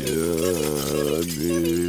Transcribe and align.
يا 0.00 1.20
بي 1.20 1.81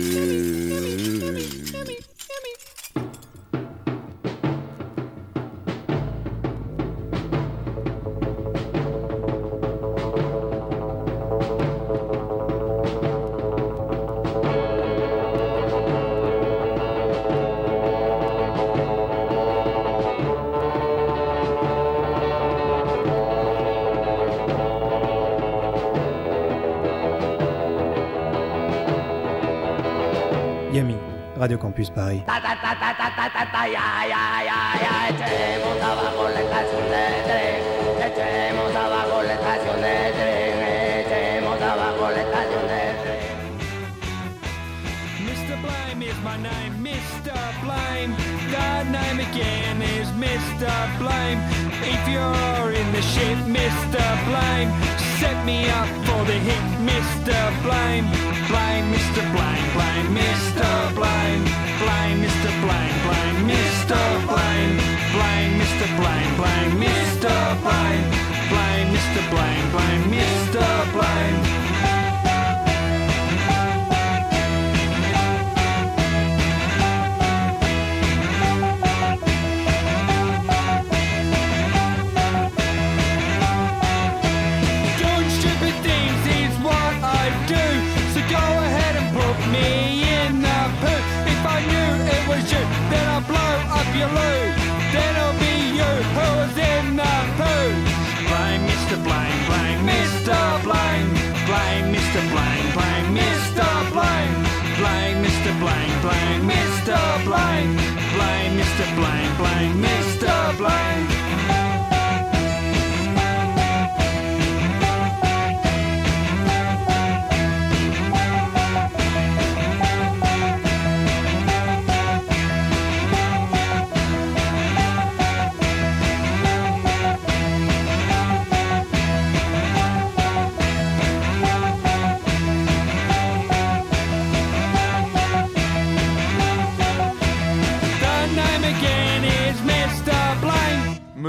estación 42.21 42.67
de 42.67 42.93
tren. 43.03 43.33
Mr. 45.27 45.55
Blame 45.61 46.01
is 46.03 46.17
my 46.23 46.37
name, 46.37 46.73
Mr. 46.83 47.33
Blame. 47.61 48.15
That 48.51 48.85
name 48.89 49.19
again 49.19 49.81
is 49.81 50.07
Mr. 50.11 50.71
Blame. 50.99 51.39
If 51.83 52.01
you're 52.07 52.71
in 52.71 52.87
the 52.91 53.01
ship, 53.01 53.37
Mr. 53.47 54.03
Blame, 54.27 54.69
set 55.19 55.37
me 55.45 55.69
up 55.69 55.89
for 56.05 56.21
the 56.25 56.37
hit, 56.47 56.65
Mr. 56.81 57.37
Blame. 57.63 58.05
Blame, 58.47 58.85
Mr. 58.93 59.23
Blame, 59.33 59.62
blame, 59.73 60.15
Mr. 60.15 60.95
Blame. 60.95 61.43
Blame, 61.81 62.19
Mr. 62.23 62.49
Blame, 62.63 62.97
blame, 63.05 63.39
Mr. 63.49 63.99
Blame. 64.27 64.77
Blame, 65.13 65.53
Mr. 65.59 65.87
Blame, 65.97 66.35
blame, 66.37 66.73
Mr. 66.83 67.35
Blame. 67.63 68.05
Blame, 68.51 68.89
Mr. 68.95 69.21
Blame, 69.31 69.71
blame, 69.71 70.03
Mr. 70.13 70.93
Blame. 70.93 71.72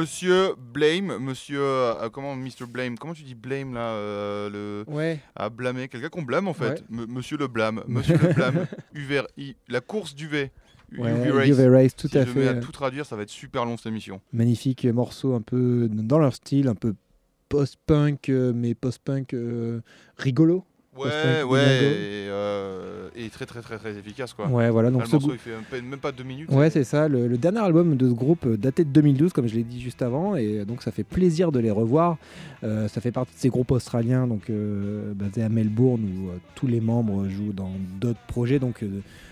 Monsieur 0.04 0.50
Blame, 0.74 1.16
monsieur. 1.18 1.60
euh, 1.62 2.10
comment 2.10 2.36
Mr. 2.36 2.66
Blame 2.68 2.98
Comment 2.98 3.14
tu 3.14 3.22
dis 3.22 3.34
Blame 3.34 3.72
là 3.72 3.86
euh, 3.94 4.84
le... 4.86 4.92
Ouais. 4.92 5.18
À 5.34 5.48
blâmer 5.48 5.88
Quelqu'un 5.88 6.10
qu'on 6.10 6.20
blâme 6.20 6.46
en 6.46 6.52
fait. 6.52 6.84
Ouais. 6.90 7.06
Monsieur 7.08 7.38
le 7.38 7.46
blâme. 7.48 7.82
Monsieur 7.88 8.18
le 8.18 8.34
blâme. 8.34 8.66
UV, 8.94 9.22
I- 9.38 9.56
la 9.68 9.80
course 9.80 10.14
d'UV. 10.14 10.50
Ouais, 10.98 11.10
UV 11.10 11.30
Race. 11.30 11.48
UV 11.48 11.68
Race, 11.68 11.96
tout 11.96 12.08
Si 12.08 12.18
à 12.18 12.26
je 12.26 12.32
mets 12.32 12.42
fait. 12.42 12.48
à 12.48 12.54
tout 12.56 12.70
traduire, 12.70 13.06
ça 13.06 13.16
va 13.16 13.22
être 13.22 13.30
super 13.30 13.64
long 13.64 13.78
cette 13.78 13.86
émission. 13.86 14.20
Magnifique 14.34 14.84
morceau 14.84 15.34
un 15.34 15.40
peu 15.40 15.88
dans 15.90 16.18
leur 16.18 16.34
style, 16.34 16.68
un 16.68 16.74
peu 16.74 16.94
post-punk, 17.48 18.28
euh, 18.28 18.52
mais 18.54 18.74
post-punk 18.74 19.32
euh, 19.32 19.80
rigolo. 20.18 20.66
Ouais, 20.96 21.42
ouais, 21.42 21.60
et, 21.84 22.28
euh, 22.28 23.08
et 23.16 23.28
très 23.28 23.46
très 23.46 23.60
très 23.62 23.78
très 23.78 23.96
efficace 23.96 24.32
quoi. 24.32 24.46
Ouais, 24.46 24.70
voilà, 24.70 24.90
donc 24.90 25.02
le 25.02 25.06
ce 25.08 25.12
morceau 25.16 25.32
il 25.32 25.38
fait 25.38 25.82
même 25.82 25.98
pas 25.98 26.12
deux 26.12 26.24
minutes. 26.24 26.48
Ouais, 26.50 26.70
c'est 26.70 26.84
ça. 26.84 27.08
Le, 27.08 27.26
le 27.26 27.36
dernier 27.36 27.60
album 27.60 27.96
de 27.96 28.08
ce 28.08 28.12
groupe 28.14 28.46
euh, 28.46 28.56
daté 28.56 28.84
de 28.84 28.90
2012, 28.90 29.32
comme 29.32 29.48
je 29.48 29.54
l'ai 29.56 29.64
dit 29.64 29.80
juste 29.80 30.02
avant, 30.02 30.36
et 30.36 30.64
donc 30.64 30.82
ça 30.82 30.90
fait 30.92 31.04
plaisir 31.04 31.50
de 31.52 31.58
les 31.58 31.70
revoir. 31.70 32.16
Euh, 32.62 32.88
ça 32.88 33.00
fait 33.00 33.12
partie 33.12 33.34
de 33.34 33.38
ces 33.40 33.48
groupes 33.48 33.70
australiens, 33.72 34.26
donc 34.26 34.50
euh, 34.50 35.12
basés 35.14 35.42
à 35.42 35.48
Melbourne, 35.48 36.02
où 36.04 36.28
euh, 36.30 36.36
tous 36.54 36.66
les 36.66 36.80
membres 36.80 37.28
jouent 37.28 37.52
dans 37.52 37.72
d'autres 38.00 38.20
projets. 38.26 38.58
Donc, 38.58 38.82
euh, 38.82 38.88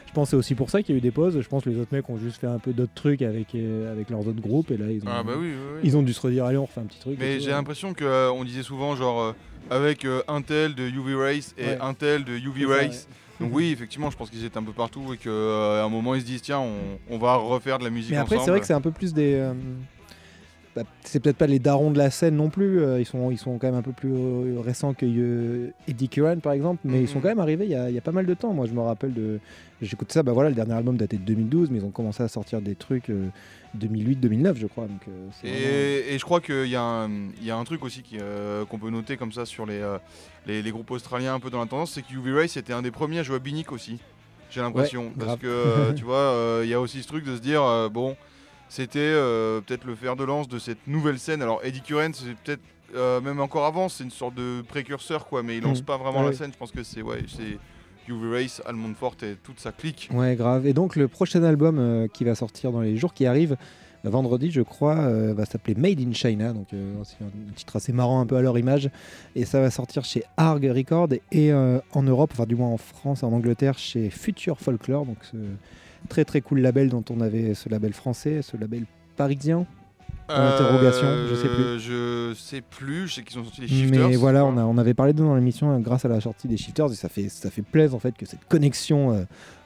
je 0.07 0.13
pense 0.13 0.27
que 0.27 0.31
c'est 0.33 0.37
aussi 0.37 0.55
pour 0.55 0.69
ça 0.69 0.83
qu'il 0.83 0.95
y 0.95 0.97
a 0.97 0.99
eu 0.99 1.01
des 1.01 1.11
pauses. 1.11 1.41
Je 1.41 1.49
pense 1.49 1.65
que 1.65 1.71
les 1.71 1.79
autres 1.79 1.95
mecs 1.95 2.11
ont 2.11 2.19
juste 2.19 2.39
fait 2.39 2.47
un 2.47 2.59
peu 2.59 2.73
d'autres 2.75 2.93
trucs 2.95 3.23
avec 3.23 3.55
euh, 3.55 3.91
avec 3.91 4.11
leurs 4.11 4.27
autres 4.29 4.43
groupes, 4.43 4.71
et 4.71 4.77
là 4.77 4.91
ils 4.91 5.01
ont 5.03 5.09
Ah 5.11 5.23
bah 5.23 5.33
oui, 5.39 5.47
oui, 5.49 5.57
oui. 5.77 5.81
ils 5.85 5.97
ont 5.97 6.03
dû 6.03 6.13
se 6.13 6.21
redire 6.21 6.45
allez 6.45 6.59
on 6.59 6.67
refait 6.67 6.81
un 6.83 6.85
petit 6.85 7.01
truc. 7.01 7.17
Mais 7.19 7.41
j'ai 7.41 7.51
l'impression 7.51 7.95
qu'on 7.95 8.45
disait 8.45 8.63
souvent 8.63 8.95
genre 8.95 9.23
euh, 9.23 9.33
avec 9.71 10.05
euh, 10.05 10.23
un 10.29 10.43
tel 10.43 10.75
de 10.75 10.85
UV 10.89 11.15
Race 11.15 11.55
et 11.59 11.67
Ouais. 11.67 11.79
un 11.81 11.95
tel 11.95 12.25
de 12.25 12.33
UV 12.33 12.67
Race. 12.67 13.09
Donc 13.41 13.51
oui, 13.55 13.73
effectivement, 13.73 14.11
je 14.11 14.17
pense 14.17 14.31
qu'ils 14.31 14.45
étaient 14.45 14.59
un 14.59 14.63
peu 14.63 14.73
partout 14.73 15.13
et 15.15 15.17
qu'à 15.17 15.31
un 15.85 15.89
moment 15.89 16.15
ils 16.15 16.21
se 16.21 16.27
disent 16.27 16.43
tiens, 16.43 16.61
on, 16.61 16.99
on 17.11 17.19
va 17.19 17.35
refaire 17.37 17.79
de 17.79 17.85
la 17.85 17.91
musique 17.91 18.13
Mais 18.13 18.19
après, 18.19 18.39
c'est 18.39 18.51
vrai 18.51 18.61
que 18.61 18.67
c'est 18.67 18.73
un 18.75 18.81
peu 18.81 18.93
plus 18.93 19.13
des. 19.13 19.51
Bah, 20.75 20.83
c'est 21.05 21.21
peut-être 21.21 21.37
pas 21.37 21.47
les 21.47 21.59
darons 21.59 21.91
de 21.91 21.99
la 21.99 22.11
scène 22.11 22.37
non 22.37 22.49
plus. 22.49 22.81
euh, 22.81 22.99
ils, 23.01 23.05
sont, 23.05 23.31
ils 23.31 23.39
sont 23.39 23.59
quand 23.59 23.67
même 23.67 23.75
un 23.77 23.83
peu 23.83 23.93
plus 23.93 24.13
euh, 24.15 24.61
récents 24.61 24.95
que 24.95 25.05
euh, 25.07 25.71
Eddie 25.89 26.09
Curran, 26.09 26.39
par 26.39 26.53
exemple. 26.53 26.81
Mais 26.85 27.01
ils 27.03 27.09
sont 27.09 27.17
Mhm. 27.17 27.23
quand 27.23 27.29
même 27.29 27.41
arrivés 27.41 27.65
il 27.67 27.71
y, 27.71 27.75
a, 27.75 27.89
il 27.91 27.95
y 27.95 27.99
a 27.99 28.03
pas 28.03 28.13
mal 28.13 28.25
de 28.27 28.35
temps. 28.35 28.53
Moi, 28.55 28.67
je 28.67 28.73
me 28.73 28.81
rappelle 28.81 29.13
de. 29.13 29.39
J'écoute 29.83 30.13
ça, 30.13 30.23
bah 30.23 30.33
voilà, 30.33 30.49
le 30.49 30.55
dernier 30.55 30.75
album 30.75 30.97
datait 30.97 31.17
de 31.19 31.23
2012, 31.25 31.71
mais 31.71 31.79
ils 31.79 31.85
ont 31.85 31.91
commencé 31.91 32.23
à 32.23 32.29
sortir 32.29 32.61
des 32.63 32.75
trucs 32.77 33.11
2008-2009, 33.79 34.57
je 34.59 34.67
crois. 34.67 34.87
Donc, 34.87 35.01
euh, 35.09 35.29
c'est 35.41 35.49
vraiment- 35.49 36.15
Et, 36.15 36.19
je 36.19 36.25
crois 36.25 36.41
qu'il 36.41 36.67
y, 36.69 36.77
a 36.77 36.83
un- 36.83 37.11
il 37.41 37.45
y 37.47 37.51
a 37.51 37.57
un 37.57 37.65
truc 37.65 37.85
aussi 37.85 38.03
euh, 38.21 38.65
qu'on 38.67 38.79
peut 38.79 38.91
noter 38.91 39.17
comme 39.17 39.33
ça 39.33 39.45
sur 39.47 39.67
les, 39.67 39.81
euh, 39.81 39.99
les, 40.47 40.63
les 40.63 40.71
groupes 40.71 40.91
australiens 40.91 41.35
un 41.35 41.41
peu 41.41 41.51
dans 41.51 41.61
la 41.61 41.67
tendance, 41.67 41.93
c'est 41.93 42.03
que 42.03 42.13
UV 42.13 42.33
Race 42.33 42.57
était 42.57 42.73
un 42.73 42.83
des 42.83 42.91
premiers 42.91 43.21
à 43.21 43.23
jouer 43.23 43.37
à 43.37 43.39
Binic 43.39 43.73
aussi. 43.73 43.99
J'ai 44.51 44.61
l'impression. 44.61 45.05
Ouais, 45.05 45.13
parce 45.19 45.39
grave. 45.39 45.39
que 45.39 45.93
tu 45.97 46.05
vois, 46.05 46.61
il 46.63 46.69
y 46.69 46.75
a 46.75 46.81
aussi 46.81 47.03
ce 47.03 47.09
truc 47.09 47.25
de 47.25 47.35
se 47.37 47.41
dire 47.41 47.63
bon, 47.91 48.17
c'était 48.75 48.99
euh, 49.01 49.61
peut-être 49.61 49.85
le 49.85 49.95
fer 49.95 50.17
de 50.17 50.25
lance 50.25 50.49
de 50.49 50.59
cette 50.59 50.87
nouvelle 50.87 51.19
scène. 51.19 51.43
Alors 51.43 51.61
Eddie 51.63 51.83
Curran, 51.83 52.11
c'est 52.15 52.35
peut-être 52.43 52.63
euh, 52.97 53.21
même 53.21 53.39
encore 53.41 53.67
avant, 53.67 53.89
c'est 53.91 54.03
une 54.05 54.11
sorte 54.11 54.35
de 54.35 54.63
précurseur 54.63 55.27
quoi, 55.27 55.43
mais 55.43 55.59
il 55.59 55.63
lance 55.63 55.81
Mhm. 55.81 55.85
pas 55.85 55.97
vraiment 55.99 56.21
Ah 56.21 56.25
la 56.25 56.29
oui. 56.31 56.37
scène. 56.37 56.53
Je 56.53 56.59
pense 56.59 56.71
que 56.71 56.83
c'est 56.83 57.03
ouais, 57.03 57.25
c'est 57.29 57.59
UV 58.09 58.31
Race, 58.33 58.63
Almond 58.65 58.95
Fort 58.95 59.15
et 59.23 59.37
toute 59.43 59.61
sa 59.61 59.73
clique. 59.73 60.09
Ouais, 60.13 60.37
grave. 60.37 60.67
Et 60.67 60.73
donc, 60.73 60.97
le 60.97 61.07
prochain 61.09 61.43
album 61.45 61.79
euh, 61.79 62.09
qui 62.09 62.25
va 62.25 62.35
sortir 62.35 62.73
dans 62.73 62.81
les 62.81 62.97
jours 62.97 63.13
qui 63.15 63.27
arrivent, 63.27 63.57
vendredi, 64.05 64.51
je 64.51 64.63
crois, 64.63 64.97
euh, 64.97 65.33
va 65.35 65.45
s'appeler 65.45 65.75
Made 65.77 66.01
in 66.01 66.13
China. 66.13 66.53
Donc, 66.53 66.67
euh, 66.75 66.95
c'est 67.05 67.23
un 67.25 67.31
titre 67.55 67.77
assez 67.77 67.93
marrant, 67.93 68.21
un 68.21 68.27
peu 68.27 68.37
à 68.37 68.43
leur 68.43 68.59
image. 68.59 68.91
Et 69.37 69.45
ça 69.45 69.61
va 69.61 69.71
sortir 69.71 70.05
chez 70.05 70.25
Arg 70.37 70.65
Records 70.65 71.13
et 71.31 71.53
euh, 71.53 71.79
en 71.93 72.03
Europe, 72.03 72.31
enfin, 72.33 72.45
du 72.47 72.57
moins 72.57 72.69
en 72.71 72.77
France 72.79 73.23
en 73.23 73.33
Angleterre, 73.33 73.79
chez 73.79 74.11
Future 74.11 74.59
Folklore. 74.59 75.07
Donc, 75.07 75.19
très 76.09 76.25
très 76.25 76.41
cool 76.41 76.61
label 76.61 76.89
dont 76.89 77.05
on 77.11 77.21
avait 77.21 77.55
ce 77.55 77.69
label 77.69 77.93
français, 77.93 78.43
ce 78.43 78.57
label 78.57 78.85
parisien. 79.17 79.67
Point 80.29 80.51
d'interrogation, 80.51 81.09
je 81.29 81.35
sais 81.35 81.49
plus. 81.49 81.65
Euh, 81.65 81.79
Je 81.79 82.35
sais 82.35 82.61
plus, 82.61 83.09
je 83.09 83.15
sais 83.15 83.23
qu'ils 83.23 83.39
ont 83.39 83.45
sorti 83.45 83.63
les 83.63 83.69
Shifters. 83.69 84.09
Mais 84.09 84.17
voilà, 84.17 84.45
on, 84.45 84.57
a, 84.57 84.63
on 84.65 84.79
avait 84.79 84.95
parlé 84.95 85.13
d'eux 85.13 85.25
dans 85.25 85.35
l'émission 85.35 85.73
euh, 85.73 85.79
grâce 85.79 86.05
à 86.05 86.09
la 86.09 86.21
sortie 86.21 86.49
des 86.49 86.57
Shifters 86.57 86.93
et 86.93 86.95
ça 86.95 87.09
fait, 87.09 87.29
ça 87.29 87.51
fait 87.51 87.63
plaisir 87.63 87.95
en 87.97 87.99
fait 87.99 88.17
que 88.17 88.25
cette 88.25 88.45
connexion 88.49 89.13
euh, 89.13 89.25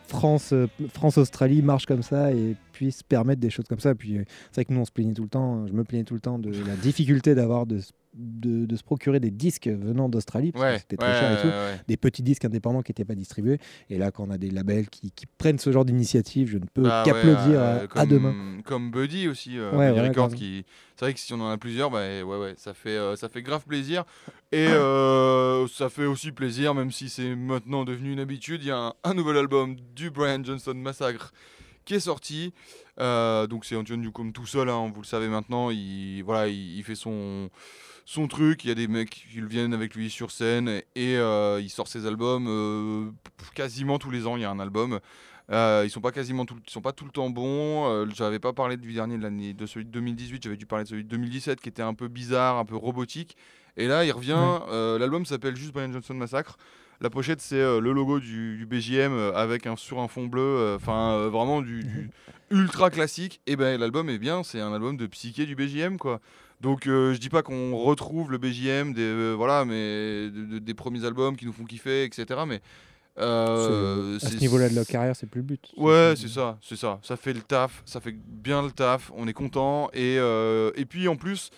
France, 0.09 0.53
euh, 0.53 0.67
France-Australie 0.95 1.63
marche 1.63 1.87
comme 1.87 2.03
ça 2.03 2.33
et 2.33 2.57
puisse 2.73 3.03
permettre 3.03 3.41
des 3.41 3.51
choses 3.51 3.67
comme 3.69 3.81
ça. 3.81 3.91
Et 3.91 3.95
puis 3.95 4.17
euh, 4.17 4.25
c'est 4.51 4.57
vrai 4.57 4.65
que 4.65 4.73
nous 4.73 4.81
on 4.81 4.85
se 4.85 4.93
plaignait 4.93 5.15
tout 5.15 5.25
le 5.25 5.29
temps, 5.29 5.67
je 5.67 5.73
me 5.73 5.85
plaignais 5.85 6.05
tout 6.05 6.15
le 6.15 6.21
temps 6.21 6.39
de 6.39 6.51
la 6.51 6.75
difficulté 6.77 7.35
d'avoir 7.35 7.67
de, 7.67 7.81
de, 8.17 8.67
de 8.67 8.77
se 8.77 8.83
procurer 8.83 9.21
des 9.21 9.31
disques 9.31 9.69
venant 9.69 10.09
d'Australie, 10.09 10.53
parce 10.53 10.65
que 10.65 10.71
Ouais, 10.73 10.79
c'était 10.79 10.97
très 10.97 11.13
cher 11.13 11.39
et 11.39 11.43
tout. 11.43 11.49
ouais. 11.49 11.81
Des 11.87 11.97
petits 11.97 12.23
disques 12.23 12.45
indépendants 12.45 12.83
qui 12.83 12.91
n'étaient 12.91 13.05
pas 13.05 13.15
distribués. 13.15 13.59
Et 13.91 13.99
là, 13.99 14.11
quand 14.11 14.27
on 14.27 14.31
a 14.31 14.39
des 14.39 14.51
labels 14.51 14.89
qui, 14.89 15.11
qui 15.13 15.27
prennent 15.27 15.59
ce 15.59 15.71
genre 15.71 15.85
d'initiative, 15.85 16.49
je 16.49 16.59
ne 16.59 16.65
peux 16.73 16.83
Bah 16.83 17.03
qu'applaudir 17.05 17.61
euh, 17.61 17.85
à- 17.85 17.87
comme, 17.87 18.01
à 18.03 18.07
demain. 18.07 18.35
Comme 18.65 18.91
Buddy 18.91 19.29
aussi, 19.29 19.59
euh, 19.59 19.71
Buddy 19.71 20.09
Records 20.09 20.35
qui. 20.35 20.65
C'est 20.97 21.05
vrai 21.05 21.13
que 21.15 21.21
si 21.21 21.33
on 21.35 21.41
en 21.41 21.51
a 21.51 21.59
plusieurs, 21.59 21.91
bah 21.91 21.99
ouais, 21.99 22.23
ouais, 22.23 22.55
ça 22.57 22.73
fait, 22.73 22.97
euh, 22.97 23.17
ça 23.17 23.29
fait 23.29 23.43
grave 23.43 23.65
plaisir. 23.67 24.05
Et 24.51 24.67
euh, 24.69 25.67
ça 25.69 25.89
fait 25.91 26.07
aussi 26.07 26.33
plaisir, 26.33 26.75
même 26.75 26.91
si 26.91 27.09
c'est 27.11 27.35
maintenant 27.37 27.85
devenu 27.85 28.13
une 28.13 28.21
habitude. 28.21 28.63
Il 28.63 28.69
y 28.69 28.71
a 28.71 28.79
un, 28.79 28.93
un 29.05 29.13
nouvel 29.15 29.37
album 29.37 29.77
du 29.95 30.11
Brian 30.11 30.43
Johnson 30.43 30.73
Massacre 30.75 31.33
qui 31.87 31.95
est 31.95 32.01
sorti. 32.01 32.53
Euh, 33.01 33.47
donc 33.47 33.65
c'est 33.65 33.77
Antoine 33.77 34.03
Newcomb 34.03 34.33
tout 34.33 34.45
seul, 34.47 34.69
hein, 34.69 34.93
vous 34.95 35.01
le 35.01 35.07
savez 35.07 35.29
maintenant. 35.29 35.71
Il, 35.71 36.23
voilà, 36.23 36.49
il, 36.49 36.77
il 36.77 36.85
fait 36.85 36.95
son, 36.95 37.49
son 38.05 38.29
truc. 38.29 38.65
Il 38.65 38.69
y 38.69 38.71
a 38.71 38.75
des 38.75 38.89
mecs 38.89 39.11
qui 39.11 39.41
viennent 39.41 39.73
avec 39.73 39.95
lui 39.95 40.11
sur 40.11 40.31
scène 40.31 40.69
et 40.95 41.17
euh, 41.17 41.61
il 41.63 41.71
sort 41.71 41.89
ses 41.89 42.07
albums 42.07 42.47
euh, 42.49 43.11
quasiment 43.55 43.99
tous 43.99 44.11
les 44.11 44.27
ans. 44.27 44.37
Il 44.37 44.43
y 44.43 44.45
a 44.45 44.51
un 44.51 44.61
album. 44.61 45.01
Ils 45.49 45.91
sont 45.91 46.01
pas 46.01 46.11
quasiment 46.11 46.45
tout, 46.45 46.57
ils 46.67 46.71
sont 46.71 46.81
pas 46.81 46.93
tout 46.93 47.05
le 47.05 47.13
temps 47.13 47.31
bons. 47.31 48.05
J'avais 48.13 48.41
pas 48.41 48.53
parlé 48.53 48.77
du 48.77 48.93
dernier 48.93 49.17
de 49.17 49.23
l'année 49.23 49.55
de 49.55 49.65
celui 49.65 49.87
de 49.87 49.91
2018. 49.93 50.43
J'avais 50.43 50.57
dû 50.57 50.67
parler 50.67 50.85
de 50.85 50.89
celui 50.89 51.05
de 51.05 51.09
2017 51.09 51.61
qui 51.61 51.69
était 51.69 51.83
un 51.83 51.95
peu 51.95 52.09
bizarre, 52.09 52.57
un 52.59 52.65
peu 52.65 52.75
robotique. 52.75 53.37
Et 53.77 53.87
là, 53.87 54.05
il 54.05 54.11
revient. 54.11 54.59
L'album 54.99 55.25
s'appelle 55.25 55.55
juste 55.55 55.73
Brian 55.73 55.93
Johnson 55.93 56.15
Massacre. 56.15 56.59
La 57.01 57.11
pochette, 57.11 57.41
c'est 57.41 57.57
euh, 57.61 57.81
le 57.81 57.93
logo 57.93 58.21
du, 58.21 58.57
du 58.57 58.67
BJM 58.67 59.13
euh, 59.13 59.33
avec 59.35 59.67
un 59.67 59.77
sur 59.77 59.99
un 60.01 60.09
fond 60.09 60.27
bleu. 60.27 60.41
euh, 60.43 60.77
Enfin, 60.77 61.13
euh, 61.13 61.29
vraiment 61.29 61.61
du, 61.63 61.83
du 61.85 62.11
ultra 62.51 62.91
classique. 62.91 63.41
Et 63.47 63.57
ben, 63.57 63.79
l'album 63.79 64.09
est 64.09 64.19
bien. 64.19 64.43
C'est 64.43 64.61
un 64.61 64.73
album 64.73 64.97
de 64.97 65.07
psyché 65.07 65.45
du 65.47 65.55
BJM, 65.55 65.99
quoi. 65.99 66.21
Donc, 66.63 66.85
je 66.87 67.17
dis 67.19 67.29
pas 67.29 67.43
qu'on 67.43 67.77
retrouve 67.77 68.31
le 68.33 68.39
BJM 68.39 68.95
des 68.95 69.35
voilà, 69.35 69.67
mais 69.67 70.31
de- 70.31 70.45
de- 70.53 70.59
des 70.59 70.73
premiers 70.75 71.05
albums 71.05 71.37
qui 71.37 71.45
nous 71.45 71.53
font 71.53 71.65
kiffer, 71.65 72.05
etc. 72.05 72.25
Mais 72.49 72.63
euh, 73.19 74.17
à 74.17 74.21
ce 74.21 74.37
niveau-là 74.39 74.69
de 74.69 74.75
leur 74.75 74.87
carrière, 74.87 75.15
c'est 75.17 75.27
plus 75.29 75.41
le 75.41 75.47
but. 75.47 75.73
Ouais, 75.77 76.15
c'est 76.17 76.29
ça, 76.29 76.59
c'est 76.63 76.77
ça. 76.77 76.99
Ça 77.03 77.17
fait 77.17 77.33
le 77.33 77.41
taf, 77.41 77.83
ça 77.85 78.01
fait 78.01 78.15
bien 78.27 78.63
le 78.63 78.71
taf, 78.71 79.11
on 79.17 79.27
est 79.29 79.33
content. 79.33 79.91
Et, 79.93 80.17
euh, 80.19 80.71
et 80.77 80.85
puis 80.85 81.09
en 81.09 81.17
plus, 81.17 81.51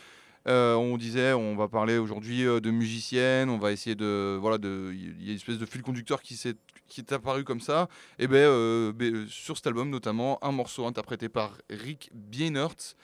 euh, 0.49 0.75
on 0.75 0.97
disait, 0.97 1.35
on 1.35 1.56
va 1.56 1.69
parler 1.69 1.99
aujourd'hui 1.99 2.47
euh, 2.47 2.59
de 2.59 2.71
musiciennes, 2.71 3.50
on 3.50 3.59
va 3.59 3.71
essayer 3.71 3.95
de. 3.95 4.39
Voilà, 4.41 4.56
il 4.62 5.23
y 5.23 5.29
a 5.29 5.31
une 5.31 5.37
espèce 5.37 5.59
de 5.59 5.67
fil 5.67 5.83
conducteur 5.83 6.23
qui 6.23 6.37
s'est 6.37 6.55
qui 6.87 7.03
est 7.03 7.12
apparu 7.12 7.45
comme 7.45 7.61
ça. 7.61 7.89
Et 8.19 8.27
ben 8.27 8.37
euh, 8.37 8.93
ben, 8.95 9.27
sur 9.29 9.56
cet 9.56 9.67
album, 9.67 9.91
notamment, 9.91 10.39
un 10.43 10.53
morceau 10.53 10.87
interprété 10.87 11.29
par 11.29 11.53
Rick 11.69 12.11
Bienert. 12.15 12.97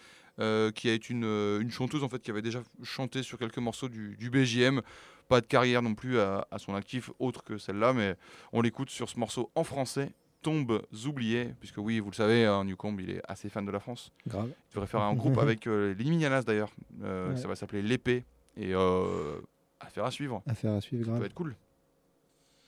qui 0.75 0.89
est 0.89 1.11
une, 1.11 1.25
une 1.25 1.71
chanteuse 1.71 2.03
en 2.03 2.09
fait 2.09 2.21
qui 2.21 2.31
avait 2.31 2.43
déjà 2.43 2.63
chanté 2.83 3.23
sur 3.23 3.39
quelques 3.39 3.59
morceaux 3.59 3.89
du, 3.89 4.31
BJM, 4.31 4.81
pas 5.29 5.41
de 5.43 5.47
carrière 5.47 5.83
non 5.83 5.95
plus 5.95 6.19
à 6.19 6.47
son 6.59 6.75
actif 6.75 7.11
autre 7.19 7.45
que 7.45 7.59
celle-là, 7.59 7.93
mais 7.93 8.17
on 8.53 8.63
l'écoute 8.63 8.91
sur 8.91 9.09
ce 9.09 9.19
morceau 9.19 9.51
en 9.55 9.65
français 9.65 10.13
tombes 10.45 10.83
oubliées, 11.07 11.55
puisque 11.59 11.79
oui, 11.79 11.99
vous 11.99 12.11
le 12.11 12.15
savez, 12.15 12.45
euh, 12.45 12.63
Newcombe, 12.63 13.01
il 13.01 13.11
est 13.11 13.23
assez 13.27 13.49
fan 13.49 13.65
de 13.65 13.73
la 13.73 13.81
France. 13.81 14.13
Il 14.27 14.33
devrait 14.73 14.87
faire 14.87 15.01
un 15.01 15.15
groupe 15.21 15.39
avec 15.39 15.67
euh, 15.67 15.95
les 15.99 16.05
d'ailleurs. 16.45 16.71
Euh, 17.03 17.35
ça 17.35 17.49
va 17.49 17.57
s'appeler 17.57 17.83
L'épée. 17.83 18.25
Et 18.57 18.73
euh, 18.75 19.41
affaire 19.81 20.05
à 20.05 20.11
suivre. 20.11 20.43
Affaire 20.47 20.75
à 20.75 20.81
suivre. 20.81 21.13
Ça 21.13 21.19
va 21.19 21.27
être 21.27 21.35
cool. 21.35 21.57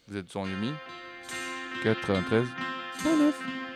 Vous 0.08 0.16
êtes 0.16 0.28
sur 0.28 0.46
Yumi 0.46 0.72
93. 1.84 2.46
9. 3.04 3.75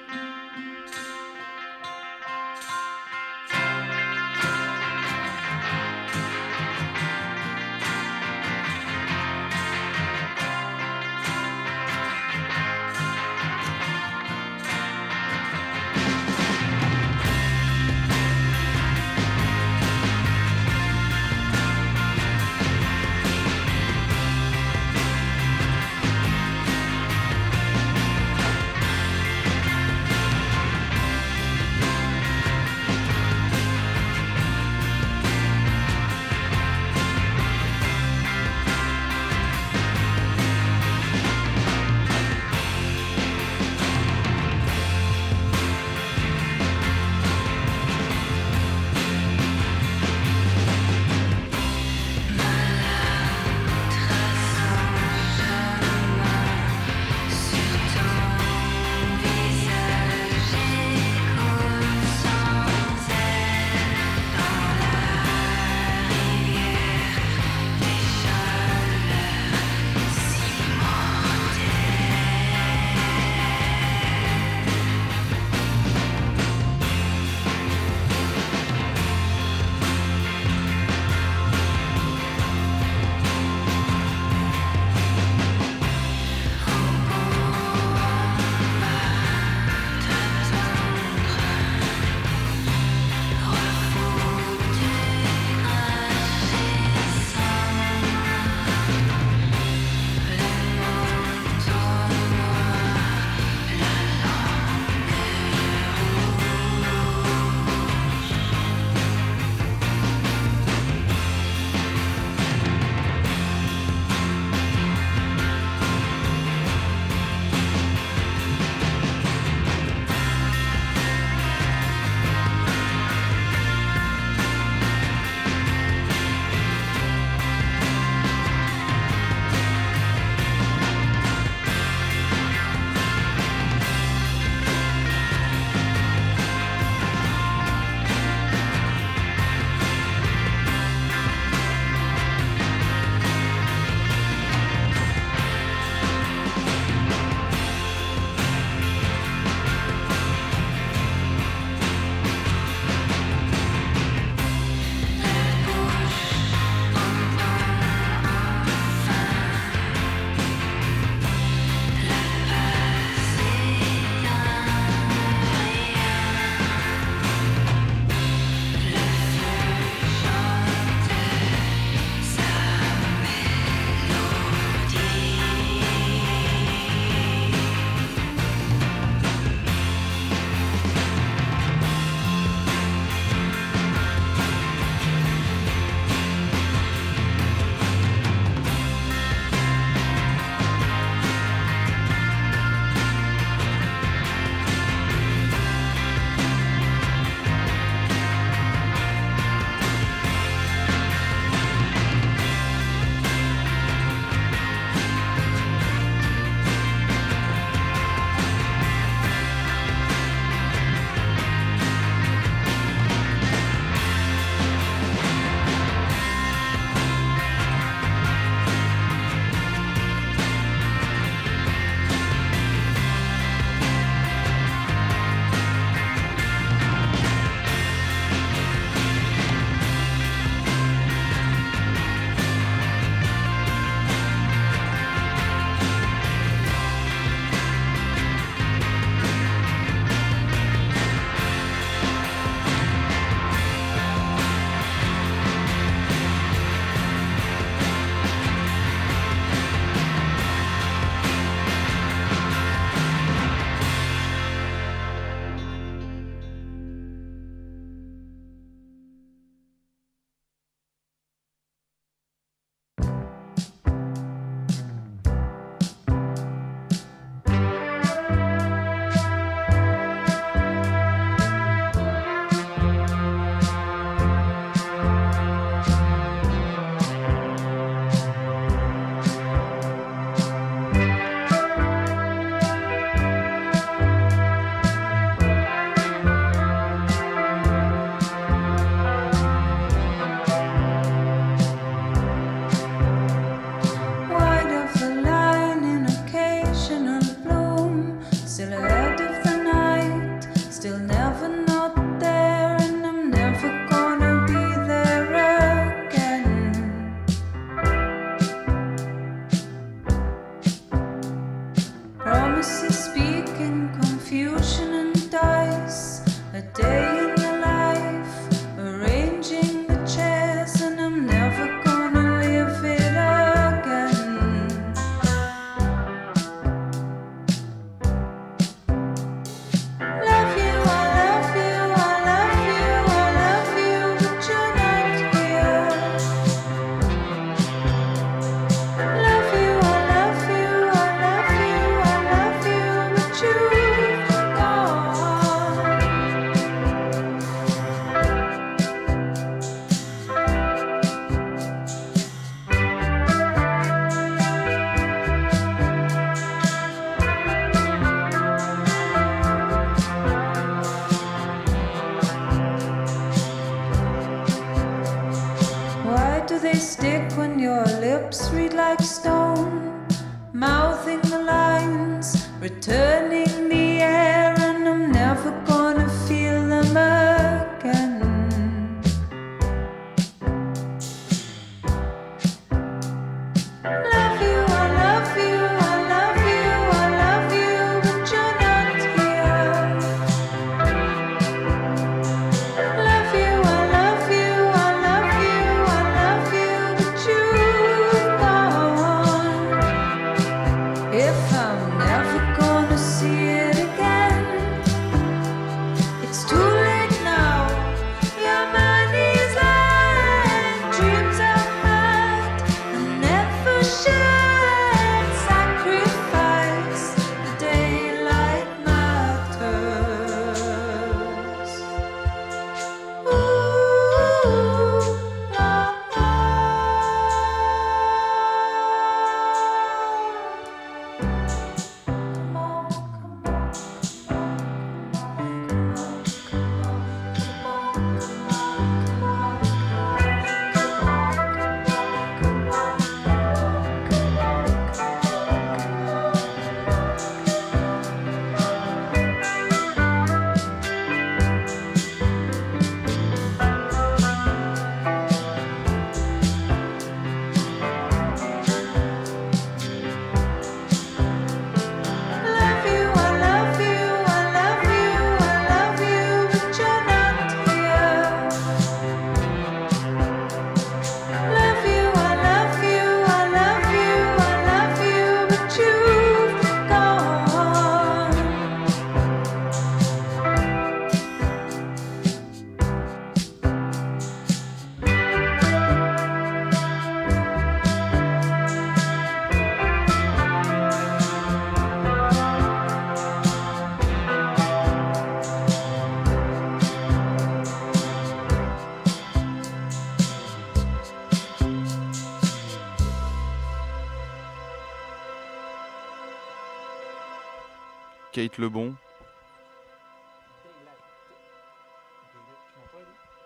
Lebon. 508.60 508.94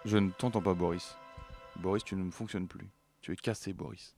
Je 0.04 0.18
ne 0.18 0.30
t'entends 0.30 0.60
pas, 0.60 0.74
Boris. 0.74 1.14
Boris, 1.80 2.02
tu 2.04 2.16
ne 2.16 2.30
fonctionnes 2.30 2.66
plus. 2.66 2.88
Tu 3.20 3.32
es 3.32 3.36
cassé, 3.36 3.72
Boris. 3.72 4.14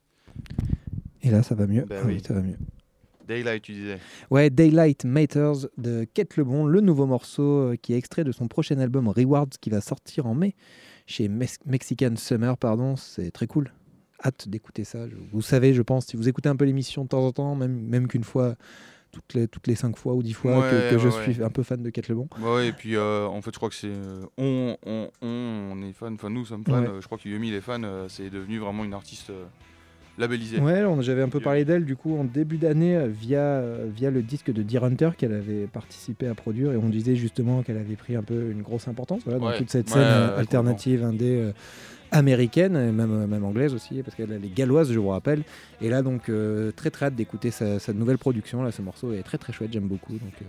Et 1.23 1.31
là, 1.31 1.43
ça 1.43 1.55
va 1.55 1.67
mieux. 1.67 1.85
Ah 1.91 1.95
oui. 2.05 2.21
ça 2.27 2.35
va 2.35 2.41
mieux. 2.41 2.57
Daylight, 3.29 3.63
tu 3.63 3.73
disais. 3.73 3.99
Ouais, 4.31 4.51
Daylight 4.51 5.05
Matters 5.05 5.67
de 5.79 6.05
Kate 6.05 6.37
Lebon, 6.37 6.65
le 6.67 6.81
nouveau 6.81 7.07
morceau 7.07 7.43
euh, 7.73 7.77
qui 7.77 7.93
est 7.93 7.97
extrait 7.99 8.25
de 8.25 8.33
son 8.33 8.47
prochain 8.49 8.79
album 8.79 9.09
Rewards 9.09 9.49
qui 9.61 9.69
va 9.69 9.81
sortir 9.81 10.27
en 10.27 10.35
mai 10.35 10.55
chez 11.07 11.29
Mex- 11.29 11.59
Mexican 11.67 12.15
Summer, 12.17 12.57
pardon. 12.57 12.97
C'est 12.97 13.31
très 13.33 13.47
cool. 13.47 13.73
Hâte 14.25 14.49
d'écouter 14.49 14.85
ça. 14.85 15.01
Vous 15.33 15.43
savez, 15.43 15.75
je 15.75 15.83
pense, 15.83 16.07
si 16.07 16.17
vous 16.17 16.29
écoutez 16.29 16.49
un 16.49 16.57
peu 16.57 16.65
l'émission 16.65 17.03
de 17.05 17.09
temps 17.09 17.25
en 17.27 17.33
temps, 17.33 17.55
même, 17.55 17.81
même 17.87 18.07
qu'une 18.09 18.25
fois, 18.25 18.55
toutes 19.17 19.35
les, 19.35 19.49
toutes 19.49 19.67
les 19.67 19.75
cinq 19.75 19.97
fois 19.97 20.15
ou 20.15 20.23
dix 20.23 20.33
fois 20.35 20.59
Ouais, 20.59 20.71
que, 20.71 20.91
que 20.93 20.99
je 20.99 21.09
ouais, 21.09 21.33
suis 21.33 21.43
un 21.43 21.51
peu 21.51 21.63
fan 21.63 21.83
de 21.83 21.91
Kate 21.91 22.09
Lebon. 22.09 22.29
Ouais, 22.41 22.55
ouais, 22.55 22.69
et 22.69 22.73
puis 22.73 22.97
euh, 22.97 23.27
en 23.27 23.41
fait, 23.43 23.51
je 23.53 23.57
crois 23.57 23.69
que 23.69 23.75
c'est. 23.75 23.89
euh, 23.89 24.23
on, 24.39 24.77
on, 24.87 25.09
on, 25.23 25.29
on 25.73 25.83
est 25.83 25.93
fan, 25.93 26.15
enfin 26.15 26.31
nous 26.31 26.45
sommes 26.45 26.65
fans. 26.65 26.83
Euh, 26.83 27.01
je 27.01 27.07
crois 27.07 27.19
que 27.19 27.29
Yumi 27.29 27.53
est 27.53 27.61
fan. 27.61 27.85
euh, 27.85 28.07
c'est 28.09 28.31
devenu 28.31 28.59
vraiment 28.59 28.85
une 28.85 28.95
artiste 28.95 29.33
labellisée. 30.19 30.61
Ouais, 30.61 30.83
j'avais 31.01 31.23
un 31.23 31.29
peu 31.29 31.41
parlé 31.41 31.65
d'elle 31.65 31.85
du 31.85 31.95
coup 31.97 32.17
en 32.17 32.25
début 32.25 32.57
d'année 32.57 33.07
via, 33.09 33.63
via 33.95 34.11
le 34.11 34.23
disque 34.23 34.51
de 34.51 34.63
Deer 34.63 34.83
Hunter 34.85 35.11
qu'elle 35.17 35.35
avait 35.35 35.67
participé 35.67 36.27
à 36.27 36.35
produire 36.35 36.73
et 36.73 36.77
on 36.77 36.89
disait 36.89 37.17
justement 37.17 37.63
qu'elle 37.63 37.77
avait 37.77 37.97
pris 37.97 38.17
un 38.17 38.23
peu 38.23 38.51
une 38.51 38.63
grosse 38.63 38.89
importance 38.89 39.23
voilà, 39.25 39.39
dans 39.39 39.53
toute 39.59 39.71
cette 39.71 39.91
scène 39.91 40.01
alternative 40.37 41.05
indé 41.05 41.51
américaine 42.11 42.77
et 42.77 42.93
même, 42.93 43.27
même 43.27 43.45
anglaise 43.45 43.75
aussi 43.75 44.03
parce 44.03 44.17
qu'elle 44.17 44.33
elle 44.33 44.45
est 44.45 44.55
galloise 44.55 44.93
je 44.93 44.99
vous 44.99 45.09
rappelle. 45.09 45.43
Et 45.81 45.89
là 45.89 46.03
donc 46.03 46.29
euh, 46.29 46.73
très 46.73 46.91
très 46.91 47.07
hâte 47.07 47.15
d'écouter 47.15 47.51
sa, 47.51 47.79
sa 47.79 47.93
nouvelle 47.93 48.19
production. 48.19 48.63
Là 48.63 48.73
ce 48.73 48.83
morceau 48.83 49.13
est 49.13 49.23
très 49.23 49.39
très 49.39 49.53
chouette 49.53 49.71
j'aime 49.73 49.89
beaucoup. 49.89 50.13
Donc 50.13 50.33
euh, 50.41 50.45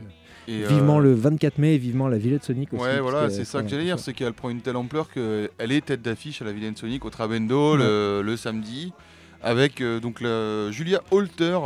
Et, 0.48 0.64
euh, 0.64 0.68
vivement 0.68 1.00
le 1.00 1.14
24 1.14 1.58
mai 1.58 1.76
et 1.76 1.78
vivement 1.78 2.08
la 2.08 2.18
Villette 2.18 2.44
Sonic 2.44 2.74
aussi 2.74 2.84
Ouais, 2.84 3.00
voilà, 3.00 3.30
c'est 3.30 3.46
ça 3.46 3.62
que 3.62 3.70
j'allais 3.70 3.86
dire, 3.86 4.00
c'est 4.00 4.14
qu'elle 4.14 4.34
prend 4.34 4.50
une 4.50 4.62
telle 4.62 4.78
ampleur 4.78 5.10
qu'elle 5.10 5.72
est 5.72 5.86
tête 5.86 6.02
d'affiche 6.02 6.42
à 6.42 6.46
la 6.46 6.52
Vilaine 6.52 6.76
Sonic 6.76 7.06
au 7.06 7.10
Trabendo 7.10 7.76
le, 7.76 8.22
le 8.24 8.38
samedi, 8.38 8.94
avec 9.42 9.84
donc 9.84 10.22
la 10.22 10.72
Julia 10.72 11.02
Holter, 11.12 11.58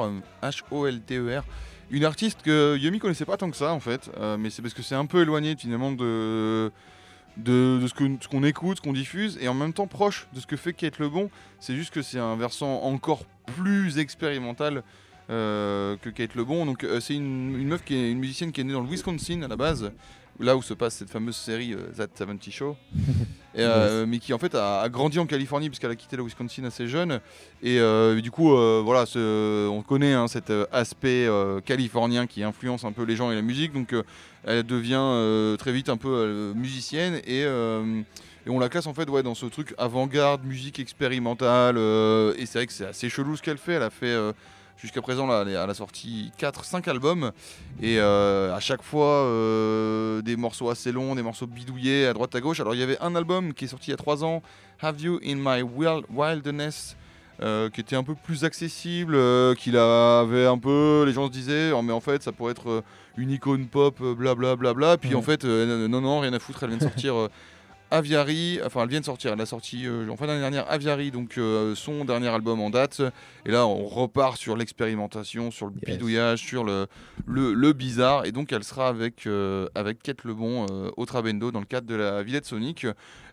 H-O-L-T-E-R, 0.41 1.43
une 1.91 2.05
artiste 2.05 2.41
que 2.43 2.77
Yumi 2.77 2.99
connaissait 2.99 3.25
pas 3.25 3.37
tant 3.37 3.49
que 3.51 3.57
ça 3.57 3.73
en 3.73 3.79
fait, 3.79 4.09
mais 4.39 4.49
c'est 4.49 4.61
parce 4.61 4.73
que 4.73 4.81
c'est 4.81 4.95
un 4.95 5.05
peu 5.05 5.21
éloigné 5.21 5.55
finalement 5.57 5.91
de, 5.91 6.71
de, 7.37 7.79
ce 7.87 8.27
qu'on 8.27 8.43
écoute, 8.43 8.77
ce 8.77 8.81
qu'on 8.81 8.93
diffuse, 8.93 9.37
et 9.41 9.47
en 9.47 9.53
même 9.53 9.73
temps 9.73 9.87
proche 9.87 10.27
de 10.33 10.39
ce 10.39 10.47
que 10.47 10.57
fait 10.57 10.73
Kate 10.73 10.99
Lebon. 10.99 11.29
C'est 11.59 11.75
juste 11.75 11.93
que 11.93 12.01
c'est 12.01 12.19
un 12.19 12.35
versant 12.35 12.81
encore 12.83 13.25
plus 13.57 13.97
expérimental 13.97 14.83
euh, 15.29 15.97
que 16.01 16.09
Kate 16.09 16.35
Lebon. 16.35 16.65
Donc 16.65 16.83
euh, 16.83 16.99
c'est 16.99 17.15
une, 17.15 17.57
une 17.59 17.67
meuf 17.67 17.83
qui 17.83 17.95
est 17.95 18.11
une 18.11 18.19
musicienne 18.19 18.51
qui 18.51 18.61
est 18.61 18.63
née 18.63 18.73
dans 18.73 18.81
le 18.81 18.89
Wisconsin 18.89 19.41
à 19.43 19.47
la 19.47 19.55
base, 19.55 19.91
là 20.39 20.55
où 20.55 20.61
se 20.61 20.73
passe 20.73 20.95
cette 20.95 21.09
fameuse 21.09 21.35
série 21.37 21.73
euh, 21.73 21.91
That 21.95 22.09
70 22.15 22.51
Show. 22.51 22.77
Et, 23.53 23.63
euh, 23.63 24.05
mais 24.07 24.19
qui 24.19 24.33
en 24.33 24.37
fait 24.37 24.55
a, 24.55 24.79
a 24.81 24.87
grandi 24.87 25.19
en 25.19 25.25
Californie 25.25 25.69
puisqu'elle 25.69 25.91
a 25.91 25.95
quitté 25.95 26.15
le 26.15 26.23
Wisconsin 26.23 26.63
assez 26.63 26.87
jeune. 26.87 27.19
Et 27.61 27.79
euh, 27.79 28.21
du 28.21 28.31
coup 28.31 28.53
euh, 28.55 28.81
voilà 28.83 29.05
ce- 29.05 29.67
on 29.67 29.81
connaît 29.81 30.13
hein, 30.13 30.27
cet 30.29 30.53
aspect 30.71 31.27
californien 31.65 32.27
qui 32.27 32.43
influence 32.43 32.85
un 32.85 32.93
peu 32.93 33.03
les 33.03 33.15
gens 33.17 33.29
et 33.29 33.35
la 33.35 33.41
musique. 33.41 33.73
Donc 33.73 33.93
elle 34.45 34.63
devient 34.63 35.57
très 35.57 35.73
vite 35.73 35.89
un 35.89 35.97
peu 35.97 36.53
musicienne. 36.55 37.19
Et, 37.27 37.41
et 37.41 38.49
on 38.49 38.57
la 38.59 38.69
classe 38.69 38.87
en 38.87 38.93
fait 38.93 39.09
ouais, 39.09 39.21
dans 39.21 39.35
ce 39.35 39.45
truc 39.47 39.73
avant-garde 39.77 40.45
musique 40.45 40.79
expérimentale 40.79 41.77
et 41.77 42.45
c'est 42.45 42.59
vrai 42.59 42.67
que 42.67 42.73
c'est 42.73 42.85
assez 42.87 43.09
chelou 43.09 43.35
ce 43.35 43.41
qu'elle 43.41 43.57
fait. 43.57 43.73
Elle 43.73 43.83
a 43.83 43.89
fait 43.89 44.15
jusqu'à 44.81 45.01
présent 45.01 45.27
là, 45.27 45.43
elle 45.47 45.55
a 45.57 45.73
sorti 45.73 46.31
4-5 46.39 46.89
albums 46.89 47.31
et 47.81 47.99
euh, 47.99 48.53
à 48.55 48.59
chaque 48.59 48.81
fois 48.81 49.05
euh, 49.25 50.21
des 50.21 50.35
morceaux 50.35 50.69
assez 50.69 50.91
longs, 50.91 51.15
des 51.15 51.21
morceaux 51.23 51.47
bidouillés 51.47 52.07
à 52.07 52.13
droite 52.13 52.33
à 52.35 52.41
gauche. 52.41 52.59
Alors 52.59 52.73
il 52.73 52.79
y 52.79 52.83
avait 52.83 52.99
un 52.99 53.15
album 53.15 53.53
qui 53.53 53.65
est 53.65 53.67
sorti 53.67 53.87
il 53.89 53.91
y 53.91 53.93
a 53.93 53.97
3 53.97 54.23
ans, 54.23 54.41
Have 54.81 54.99
You 55.01 55.19
in 55.25 55.35
My 55.35 55.61
Wild- 55.61 56.05
Wilderness, 56.09 56.95
euh, 57.41 57.69
qui 57.69 57.81
était 57.81 57.95
un 57.95 58.03
peu 58.03 58.15
plus 58.15 58.43
accessible, 58.43 59.13
euh, 59.15 59.53
qu'il 59.55 59.77
avait 59.77 60.45
un 60.47 60.57
peu, 60.57 61.03
les 61.05 61.13
gens 61.13 61.27
se 61.27 61.31
disaient, 61.31 61.71
Oh, 61.71 61.81
mais 61.81 61.93
en 61.93 61.99
fait 62.01 62.21
ça 62.23 62.31
pourrait 62.31 62.51
être 62.51 62.69
euh, 62.69 62.81
une 63.17 63.31
icône 63.31 63.67
pop, 63.67 63.99
blablabla. 64.01 64.55
Bla, 64.55 64.73
bla. 64.73 64.97
Puis 64.97 65.09
Ouais. 65.09 65.15
en 65.15 65.21
fait, 65.21 65.43
euh, 65.45 65.87
non, 65.87 66.01
non, 66.01 66.19
rien 66.21 66.33
à 66.33 66.39
foutre, 66.39 66.63
elle 66.63 66.69
vient 66.69 66.77
de 66.77 66.83
sortir. 66.83 67.27
Aviary, 67.91 68.59
enfin 68.65 68.83
elle 68.83 68.89
vient 68.89 68.99
de 69.01 69.05
sortir, 69.05 69.33
elle 69.33 69.41
a 69.41 69.45
sorti 69.45 69.85
euh, 69.85 70.07
en 70.09 70.15
fin 70.15 70.25
d'année 70.25 70.39
dernière 70.39 70.69
Aviary, 70.71 71.11
donc 71.11 71.37
euh, 71.37 71.75
son 71.75 72.05
dernier 72.05 72.29
album 72.29 72.59
en 72.61 72.69
date. 72.69 73.01
Et 73.45 73.51
là 73.51 73.67
on 73.67 73.85
repart 73.85 74.37
sur 74.37 74.55
l'expérimentation, 74.57 75.51
sur 75.51 75.67
le 75.67 75.73
Yes. 75.85 75.97
bidouillage, 75.97 76.39
sur 76.39 76.63
le, 76.63 76.87
le, 77.25 77.53
le 77.53 77.73
bizarre. 77.73 78.25
Et 78.25 78.31
donc 78.31 78.51
elle 78.53 78.63
sera 78.63 78.87
avec, 78.87 79.27
euh, 79.27 79.67
avec 79.75 80.01
Kate 80.01 80.23
Lebon 80.23 80.65
au 80.97 81.05
Trabendo 81.05 81.51
dans 81.51 81.59
le 81.59 81.65
cadre 81.65 81.87
de 81.87 81.95
la 81.95 82.23
Villette 82.23 82.45
Sonic. 82.45 82.85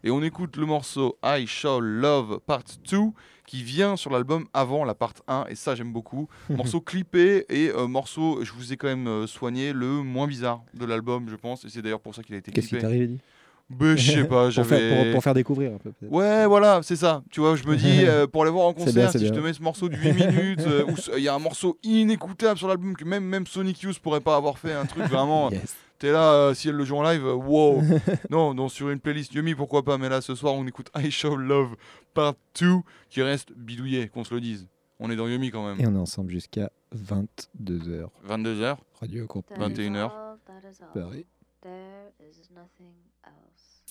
Et 0.04 0.10
on 0.10 0.22
écoute 0.22 0.56
le 0.56 0.66
morceau 0.66 1.18
I 1.24 1.46
Shall 1.46 1.80
Love 1.82 2.40
Part 2.46 2.62
2 2.90 2.98
qui 3.46 3.62
vient 3.62 3.96
sur 3.96 4.10
l'album 4.10 4.46
avant 4.52 4.84
la 4.84 4.94
part 4.94 5.14
1, 5.26 5.46
et 5.48 5.54
ça 5.54 5.74
j'aime 5.74 5.90
beaucoup. 5.92 6.28
morceau 6.50 6.80
clippé 6.82 7.46
et 7.48 7.70
euh, 7.70 7.86
morceau, 7.86 8.44
je 8.44 8.52
vous 8.52 8.72
ai 8.74 8.76
quand 8.76 8.88
même 8.94 9.26
soigné, 9.26 9.72
le 9.72 9.86
moins 10.02 10.26
bizarre 10.26 10.60
de 10.74 10.84
l'album, 10.84 11.28
je 11.30 11.36
pense, 11.36 11.64
et 11.64 11.70
c'est 11.70 11.80
d'ailleurs 11.80 12.00
pour 12.00 12.14
ça 12.14 12.22
qu'il 12.22 12.34
a 12.34 12.38
été 12.38 12.52
Qu'est-ce 12.52 12.68
qui. 12.68 13.18
Je 13.70 13.96
sais 13.96 14.24
pas, 14.24 14.50
pour, 14.54 14.66
faire, 14.66 15.04
pour, 15.04 15.12
pour 15.12 15.22
faire 15.22 15.34
découvrir 15.34 15.74
un 15.74 15.78
peu. 15.78 15.92
peut-être. 15.92 16.12
Ouais, 16.12 16.46
voilà, 16.46 16.80
c'est 16.82 16.96
ça. 16.96 17.22
Tu 17.30 17.40
vois, 17.40 17.56
je 17.56 17.64
me 17.66 17.76
dis, 17.76 18.00
euh, 18.04 18.26
pour 18.26 18.42
aller 18.42 18.50
voir 18.50 18.66
en 18.66 18.74
concert, 18.74 18.92
bien, 18.94 19.10
si 19.10 19.26
je 19.26 19.32
te 19.32 19.40
mets 19.40 19.52
ce 19.52 19.62
morceau 19.62 19.88
de 19.88 19.96
8 19.96 20.12
minutes, 20.12 20.60
euh, 20.66 20.84
où 20.84 20.94
il 21.16 21.22
y 21.22 21.28
a 21.28 21.34
un 21.34 21.38
morceau 21.38 21.78
inécoutable 21.82 22.58
sur 22.58 22.68
l'album 22.68 22.96
que 22.96 23.04
même, 23.04 23.24
même 23.24 23.46
Sonic 23.46 23.80
Youth 23.82 23.98
pourrait 23.98 24.20
pas 24.20 24.36
avoir 24.36 24.58
fait, 24.58 24.72
un 24.72 24.86
truc 24.86 25.04
vraiment. 25.04 25.50
Yes. 25.58 25.74
T'es 25.98 26.12
là, 26.12 26.32
euh, 26.32 26.54
si 26.54 26.68
elle 26.68 26.76
le 26.76 26.84
joue 26.84 26.96
en 26.96 27.02
live, 27.02 27.26
euh, 27.26 27.34
wow. 27.34 27.82
non, 28.30 28.54
non, 28.54 28.68
sur 28.68 28.88
une 28.88 29.00
playlist 29.00 29.34
Yumi, 29.34 29.56
pourquoi 29.56 29.82
pas, 29.82 29.98
mais 29.98 30.08
là, 30.08 30.20
ce 30.20 30.36
soir, 30.36 30.54
on 30.54 30.64
écoute 30.64 30.88
I 30.96 31.10
Show 31.10 31.34
Love 31.34 31.74
Part 32.14 32.34
2, 32.60 32.76
qui 33.10 33.20
reste 33.20 33.52
bidouillé, 33.52 34.08
qu'on 34.08 34.22
se 34.22 34.32
le 34.32 34.40
dise. 34.40 34.68
On 35.00 35.10
est 35.10 35.16
dans 35.16 35.26
Yumi 35.26 35.50
quand 35.50 35.66
même. 35.66 35.80
Et 35.80 35.88
on 35.88 35.94
est 35.96 35.98
ensemble 35.98 36.30
jusqu'à 36.30 36.70
22h. 36.94 38.06
22h. 38.28 38.76
Radio 39.00 39.26
Campus 39.26 39.56
That 39.58 39.70
is 39.70 39.74
21 39.74 39.94
heures. 39.96 40.12
all, 40.12 40.38
that 40.46 40.68
is 40.68 40.80
all. 40.80 40.88
Paris. 40.94 41.26
There 41.62 42.12
is 42.20 42.48
nothing 42.54 42.94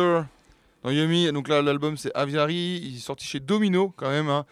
Dans 0.00 0.90
Yumi. 0.90 1.30
Donc 1.32 1.48
là, 1.48 1.62
l'album 1.62 1.96
c'est 1.96 2.14
Aviary. 2.14 2.80
Il 2.82 2.96
est 2.96 3.00
sorti 3.00 3.26
chez 3.26 3.40
Domino 3.40 3.92
quand 3.96 4.10
même. 4.10 4.28
hein. 4.28 4.44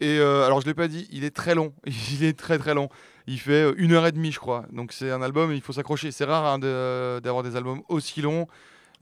Et 0.00 0.18
euh, 0.18 0.44
alors, 0.44 0.60
je 0.60 0.66
l'ai 0.66 0.74
pas 0.74 0.88
dit, 0.88 1.08
il 1.10 1.24
est 1.24 1.34
très 1.34 1.54
long. 1.54 1.72
Il 2.12 2.24
est 2.24 2.38
très 2.38 2.58
très 2.58 2.74
long. 2.74 2.90
Il 3.26 3.40
fait 3.40 3.62
euh, 3.64 3.74
une 3.78 3.92
heure 3.92 4.06
et 4.06 4.12
demie, 4.12 4.30
je 4.30 4.38
crois. 4.38 4.66
Donc 4.70 4.92
c'est 4.92 5.10
un 5.10 5.22
album, 5.22 5.52
il 5.52 5.62
faut 5.62 5.72
s'accrocher. 5.72 6.10
C'est 6.12 6.24
rare 6.26 6.44
hein, 6.46 6.58
d'avoir 6.58 7.42
des 7.42 7.56
albums 7.56 7.82
aussi 7.88 8.20
longs. 8.20 8.46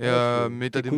Et, 0.00 0.06
euh, 0.06 0.48
mais 0.50 0.70
t'as 0.70 0.82
des 0.82 0.90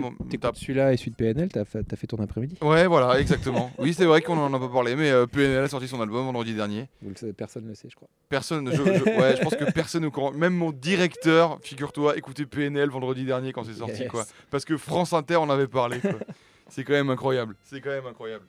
celui-là 0.55 0.93
et 0.93 0.97
celui 0.97 1.11
de 1.11 1.17
PNL, 1.17 1.49
t'as 1.51 1.65
fait, 1.67 1.83
t'as 1.85 1.97
fait 1.97 2.07
ton 2.07 2.17
après-midi. 2.17 2.57
Ouais, 2.63 2.87
voilà, 2.87 3.21
exactement. 3.21 3.71
oui, 3.79 3.93
c'est 3.93 4.07
vrai 4.07 4.23
qu'on 4.23 4.39
en 4.39 4.53
a 4.55 4.59
pas 4.59 4.69
parlé, 4.71 4.97
mais 4.97 5.11
euh, 5.11 5.27
PNL 5.27 5.65
a 5.65 5.69
sorti 5.69 5.87
son 5.87 6.01
album 6.01 6.25
vendredi 6.25 6.55
dernier. 6.55 6.89
Vous 7.03 7.11
le 7.11 7.15
savez, 7.17 7.35
personne 7.35 7.65
ne 7.65 7.69
le 7.69 7.75
sait, 7.75 7.89
je 7.91 7.95
crois. 7.97 8.09
Personne, 8.31 8.71
je, 8.71 8.77
je- 8.77 9.05
ouais, 9.21 9.37
je 9.37 9.43
pense 9.43 9.55
que 9.55 9.71
personne 9.71 10.05
au 10.07 10.11
courant. 10.11 10.33
Même 10.33 10.55
mon 10.55 10.73
directeur, 10.73 11.59
figure-toi, 11.63 12.17
écoutait 12.17 12.47
PNL 12.47 12.89
vendredi 12.89 13.25
dernier 13.27 13.53
quand 13.53 13.65
c'est 13.65 13.75
sorti, 13.75 14.01
Yes. 14.03 14.11
quoi. 14.11 14.25
Parce 14.51 14.65
que 14.65 14.77
France 14.79 15.13
Inter 15.13 15.37
en 15.37 15.51
avait 15.51 15.67
parlé, 15.69 15.99
c'est 16.69 16.83
quand 16.85 16.95
même 16.95 17.11
incroyable. 17.11 17.55
C'est 17.65 17.81
quand 17.83 17.91
même 17.91 18.07
incroyable. 18.07 18.45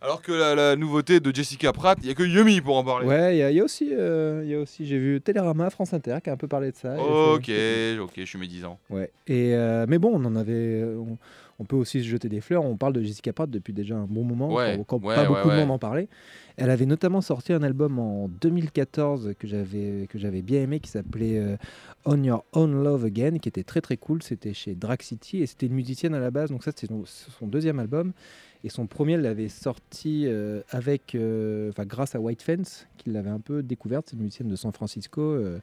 Alors 0.00 0.22
que 0.22 0.30
la, 0.30 0.54
la 0.54 0.76
nouveauté 0.76 1.18
de 1.18 1.34
Jessica 1.34 1.72
Pratt, 1.72 1.98
il 2.02 2.06
y 2.08 2.10
a 2.10 2.14
que 2.14 2.22
Yumi 2.22 2.60
pour 2.60 2.76
en 2.76 2.84
parler. 2.84 3.06
Ouais, 3.08 3.34
il 3.36 3.38
y, 3.38 3.42
a- 3.42 3.50
il 3.50 3.56
y 3.56 3.60
a 3.60 3.64
aussi, 3.64 3.88
euh, 3.92 4.44
y 4.46 4.54
a 4.54 4.60
aussi 4.60 4.86
j'ai 4.86 4.98
vu 4.98 5.20
Télérama, 5.20 5.70
France 5.70 5.92
Inter, 5.92 6.18
qui 6.22 6.30
a 6.30 6.34
un 6.34 6.36
peu 6.36 6.46
parlé 6.46 6.70
de 6.70 6.76
ça. 6.76 6.94
Ok, 7.02 7.50
ok, 8.00 8.12
je 8.16 8.24
suis 8.24 8.38
médisant. 8.38 8.78
Ouais. 8.90 9.10
Et 9.26 9.54
euh, 9.54 9.86
mais 9.88 9.98
bon, 9.98 10.12
on 10.14 10.24
en 10.24 10.36
avait. 10.36 10.84
On, 10.84 11.18
on 11.60 11.64
peut 11.64 11.74
aussi 11.74 11.98
se 12.00 12.06
jeter 12.06 12.28
des 12.28 12.40
fleurs. 12.40 12.64
On 12.64 12.76
parle 12.76 12.92
de 12.92 13.02
Jessica 13.02 13.32
Pratt 13.32 13.50
depuis 13.50 13.72
déjà 13.72 13.96
un 13.96 14.04
bon 14.04 14.22
moment, 14.22 14.54
Ouais, 14.54 14.76
quand, 14.86 15.00
quand 15.00 15.08
ouais, 15.08 15.16
pas 15.16 15.22
ouais, 15.22 15.26
beaucoup 15.28 15.50
de 15.50 15.56
monde 15.56 15.72
en 15.72 15.78
parlait. 15.80 16.06
Elle 16.56 16.70
avait 16.70 16.86
notamment 16.86 17.20
sorti 17.20 17.52
un 17.52 17.64
album 17.64 17.98
en 17.98 18.28
2014 18.40 19.32
que 19.36 19.48
j'avais 19.48 20.06
que 20.08 20.18
j'avais 20.18 20.42
bien 20.42 20.62
aimé, 20.62 20.78
qui 20.78 20.90
s'appelait 20.90 21.38
euh, 21.38 21.56
On 22.04 22.22
Your 22.22 22.44
Own 22.52 22.84
Love 22.84 23.04
Again, 23.06 23.38
qui 23.38 23.48
était 23.48 23.64
très 23.64 23.80
très 23.80 23.96
cool. 23.96 24.22
C'était 24.22 24.54
chez 24.54 24.76
Drag 24.76 25.02
City 25.02 25.42
et 25.42 25.46
c'était 25.46 25.66
une 25.66 25.74
musicienne 25.74 26.14
à 26.14 26.20
la 26.20 26.30
base. 26.30 26.50
Donc 26.50 26.62
ça, 26.62 26.70
c'est 26.76 26.86
son, 26.86 27.02
son 27.06 27.48
deuxième 27.48 27.80
album. 27.80 28.12
Et 28.64 28.68
son 28.70 28.86
premier, 28.86 29.12
elle 29.14 29.22
l'avait 29.22 29.48
sorti 29.48 30.24
euh, 30.26 30.62
avec, 30.70 31.14
euh, 31.14 31.70
enfin 31.70 31.84
grâce 31.84 32.14
à 32.14 32.20
White 32.20 32.42
Fence, 32.42 32.86
qui 32.96 33.10
l'avait 33.10 33.30
un 33.30 33.38
peu 33.40 33.62
découverte. 33.62 34.08
C'est 34.10 34.16
une 34.16 34.22
musicienne 34.22 34.48
de 34.48 34.56
San 34.56 34.72
Francisco, 34.72 35.20
euh, 35.22 35.60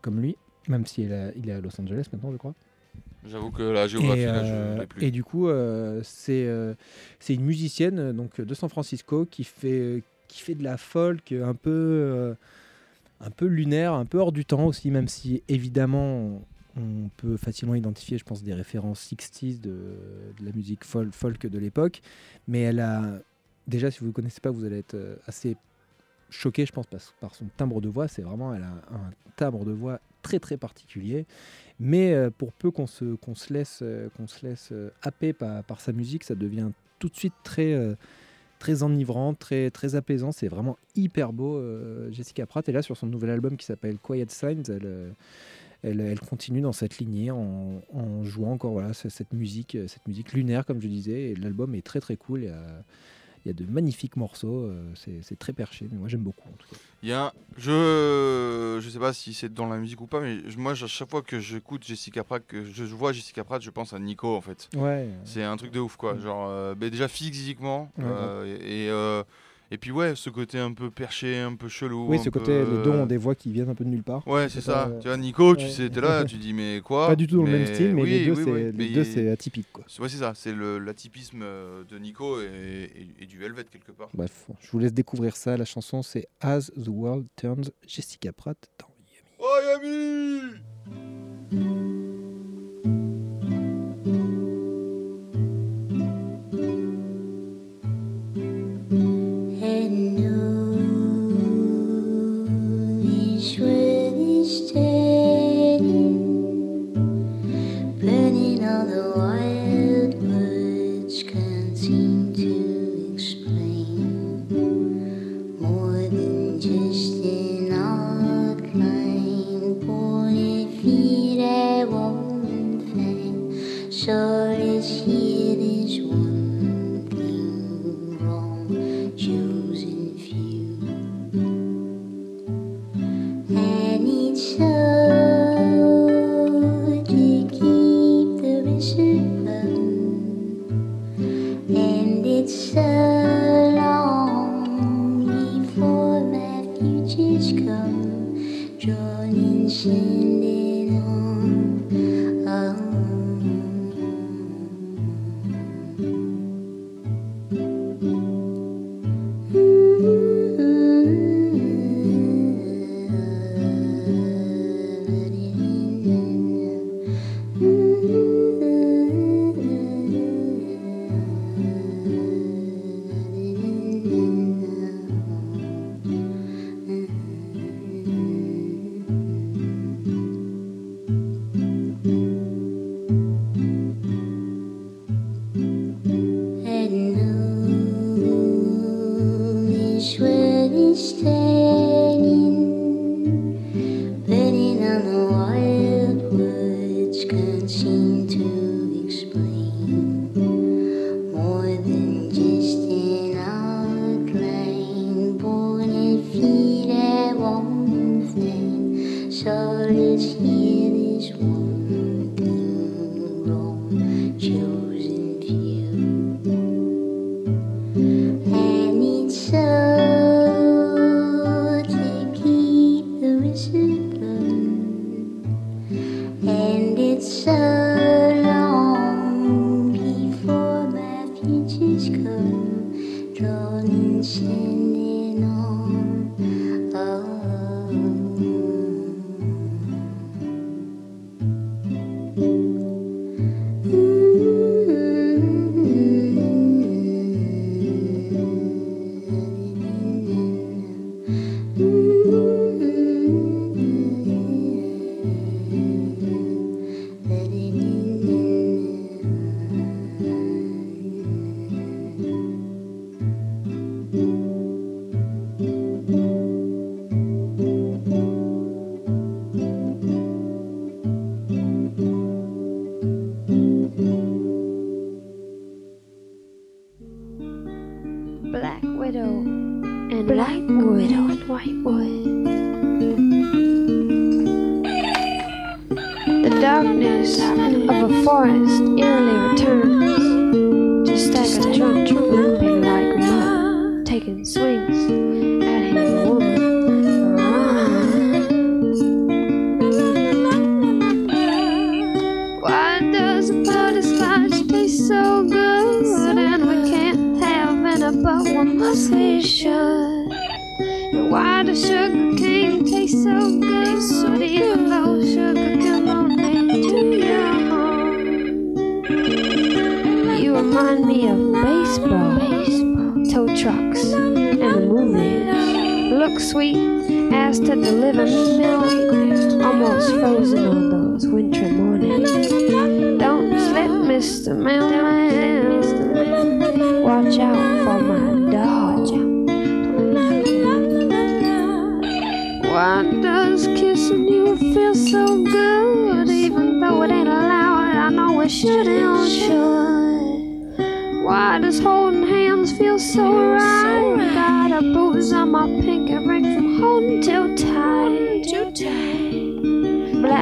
comme 0.00 0.20
lui, 0.20 0.36
même 0.68 0.86
si 0.86 1.02
elle 1.02 1.12
a- 1.12 1.32
il 1.36 1.48
est 1.48 1.52
à 1.52 1.60
Los 1.60 1.78
Angeles 1.80 2.06
maintenant, 2.12 2.32
je 2.32 2.36
crois. 2.38 2.54
J'avoue 3.26 3.50
que 3.50 3.62
la 3.62 3.86
géographie, 3.86 4.22
Et, 4.22 4.26
là, 4.26 4.44
je 4.80 4.84
plus. 4.86 5.04
et 5.04 5.10
du 5.10 5.22
coup, 5.22 5.48
c'est 6.02 6.48
c'est 7.20 7.34
une 7.34 7.44
musicienne 7.44 8.12
donc 8.12 8.40
de 8.40 8.54
San 8.54 8.68
Francisco 8.70 9.26
qui 9.26 9.44
fait 9.44 10.02
qui 10.28 10.40
fait 10.42 10.54
de 10.54 10.62
la 10.64 10.76
folk 10.76 11.32
un 11.32 11.54
peu 11.54 12.34
un 13.20 13.30
peu 13.30 13.46
lunaire, 13.46 13.92
un 13.92 14.06
peu 14.06 14.18
hors 14.18 14.32
du 14.32 14.44
temps 14.44 14.64
aussi, 14.66 14.90
même 14.90 15.08
si 15.08 15.42
évidemment 15.48 16.40
on 16.76 17.08
peut 17.16 17.36
facilement 17.36 17.74
identifier, 17.74 18.18
je 18.18 18.24
pense, 18.24 18.42
des 18.42 18.54
références 18.54 19.10
60s 19.10 19.60
de, 19.60 19.96
la 20.42 20.52
musique 20.52 20.84
fol- 20.84 21.12
folk 21.12 21.46
de 21.46 21.58
l'époque. 21.58 22.00
Mais 22.46 22.60
elle 22.60 22.80
a 22.80 23.20
déjà, 23.66 23.90
si 23.90 24.00
vous 24.00 24.06
ne 24.06 24.12
connaissez 24.12 24.40
pas, 24.40 24.50
vous 24.50 24.64
allez 24.64 24.78
être 24.78 24.94
euh, 24.94 25.16
assez 25.26 25.56
choqué, 26.30 26.66
je 26.66 26.72
pense, 26.72 26.86
par, 27.20 27.34
son 27.34 27.46
timbre 27.56 27.80
de 27.80 27.88
voix. 27.88 28.08
C'est 28.08 28.22
vraiment, 28.22 28.54
elle 28.54 28.62
a 28.62 28.72
un 28.92 29.10
timbre 29.36 29.64
de 29.64 29.72
voix 29.72 30.00
très 30.22 30.38
très 30.38 30.56
particulier. 30.56 31.26
Mais 31.80 32.12
euh, 32.12 32.30
pour 32.30 32.52
peu 32.52 32.70
qu'on 32.70 32.86
se, 32.86 33.16
se 33.34 33.52
laisse, 33.52 33.80
euh, 33.82 34.08
se 34.26 34.46
laisse 34.46 34.72
happer 35.02 35.32
par, 35.32 35.80
sa 35.80 35.92
musique, 35.92 36.24
ça 36.24 36.34
devient 36.34 36.70
tout 36.98 37.08
de 37.08 37.16
suite 37.16 37.34
très, 37.44 37.96
très 38.58 38.82
enivrant, 38.82 39.34
très, 39.34 39.70
très 39.70 39.94
apaisant. 39.94 40.32
C'est 40.32 40.48
vraiment 40.48 40.76
hyper 40.96 41.32
beau. 41.32 41.62
Jessica 42.10 42.44
Pratt 42.44 42.68
est 42.68 42.72
là 42.72 42.82
sur 42.82 42.96
son 42.96 43.06
nouvel 43.06 43.30
album 43.30 43.56
qui 43.56 43.64
s'appelle 43.64 43.98
Quiet 43.98 44.26
Signs. 44.28 44.64
Elle, 44.68 45.14
elle, 45.82 46.00
elle 46.00 46.20
continue 46.20 46.60
dans 46.60 46.72
cette 46.72 46.98
lignée 46.98 47.30
en, 47.30 47.82
en 47.92 48.24
jouant 48.24 48.52
encore 48.52 48.72
voilà, 48.72 48.92
ce- 48.94 49.08
cette, 49.08 49.32
musique, 49.32 49.74
euh, 49.76 49.86
cette 49.88 50.06
musique 50.08 50.32
lunaire, 50.32 50.66
comme 50.66 50.80
je 50.80 50.88
disais. 50.88 51.30
Et 51.30 51.34
l'album 51.34 51.74
est 51.74 51.82
très 51.86 52.00
très 52.00 52.16
cool. 52.16 52.40
Il 52.42 52.46
y 52.46 52.48
a, 52.48 52.84
il 53.44 53.48
y 53.48 53.50
a 53.50 53.54
de 53.54 53.64
magnifiques 53.70 54.16
morceaux. 54.16 54.64
euh, 54.64 54.92
c'est, 55.22 55.38
très 55.38 55.52
perché, 55.52 55.88
mais 55.90 55.96
moi 55.98 56.08
j'aime 56.08 56.22
beaucoup 56.22 56.48
en 56.48 56.56
tout 56.58 56.68
cas. 56.68 56.76
Il 57.04 57.08
y 57.08 57.12
a 57.12 57.32
je 57.56 58.78
je 58.80 58.88
sais 58.90 58.98
pas 58.98 59.12
si 59.12 59.34
c'est 59.34 59.52
dans 59.52 59.66
la 59.68 59.76
musique 59.78 60.00
ou 60.00 60.06
pas, 60.06 60.20
mais 60.20 60.38
moi, 60.56 60.72
à 60.72 60.74
chaque 60.74 61.08
fois 61.10 61.22
que 61.22 61.38
j'écoute 61.40 61.84
Jessica 61.84 62.24
Pratt, 62.24 62.42
que 62.46 62.64
je 62.64 62.84
vois 62.84 63.12
Jessica 63.12 63.44
Pratt, 63.44 63.62
je 63.62 63.70
pense 63.70 63.92
à 63.92 63.98
Nico 63.98 64.34
en 64.36 64.40
fait. 64.40 64.68
Ouais. 64.76 65.08
C'est 65.24 65.42
un 65.44 65.56
truc 65.56 65.70
de 65.70 65.80
ouf 65.80 65.96
quoi. 65.96 66.18
Genre, 66.18 66.48
euh, 66.50 66.74
déjà 66.74 67.06
physiquement, 67.08 67.90
Ouais, 67.98 68.04
euh, 68.04 68.58
et, 68.60 68.86
et, 68.86 68.90
euh, 68.90 69.22
et 69.70 69.78
puis 69.78 69.90
ouais, 69.90 70.14
ce 70.16 70.30
côté 70.30 70.58
un 70.58 70.72
peu 70.72 70.90
perché, 70.90 71.38
un 71.38 71.54
peu 71.54 71.68
chelou. 71.68 72.06
Oui, 72.08 72.18
ce 72.18 72.30
peu, 72.30 72.38
côté, 72.40 72.58
les 72.64 72.82
deux 72.82 72.90
ont 72.90 73.06
des 73.06 73.16
voix 73.16 73.34
qui 73.34 73.52
viennent 73.52 73.68
un 73.68 73.74
peu 73.74 73.84
de 73.84 73.90
nulle 73.90 74.02
part. 74.02 74.26
Ouais, 74.26 74.48
c'est 74.48 74.60
ça. 74.60 74.90
Tu 75.00 75.08
vois, 75.08 75.16
Nico, 75.16 75.54
tu 75.56 75.64
ouais. 75.64 75.70
sais, 75.70 75.88
t'es 75.90 76.00
là, 76.00 76.24
tu 76.24 76.36
dis 76.36 76.52
mais 76.52 76.80
quoi? 76.84 77.08
Pas 77.08 77.16
du 77.16 77.26
tout 77.26 77.36
dans 77.38 77.44
le 77.44 77.50
même 77.52 77.66
style, 77.66 77.94
mais 77.94 78.04
les 78.04 78.24
deux, 78.26 78.32
oui, 78.32 78.42
c'est, 79.04 79.22
oui, 79.22 79.28
atypique. 79.28 79.68
Quoi. 79.72 79.84
Ouais, 80.00 80.08
c'est 80.08 80.18
ça, 80.18 80.32
c'est 80.34 80.54
l'atypisme 80.54 81.40
euh, 81.42 81.84
de 81.84 81.98
Nico 81.98 82.40
et, 82.40 82.44
et- 82.46 83.22
et 83.22 83.26
du 83.26 83.38
Velvet 83.38 83.64
quelque 83.70 83.92
part. 83.92 84.08
Bref, 84.14 84.46
je 84.60 84.70
vous 84.70 84.78
laisse 84.78 84.92
découvrir 84.92 85.36
ça. 85.36 85.56
La 85.56 85.64
chanson, 85.64 86.02
c'est 86.02 86.26
As 86.40 86.70
the 86.76 86.88
World 86.88 87.26
Turns, 87.36 87.70
Jessica 87.86 88.32
Pratt 88.32 88.56
dans 88.78 88.88
Yummy. 88.98 89.40
Oh 89.40 89.58
Yami 91.52 91.97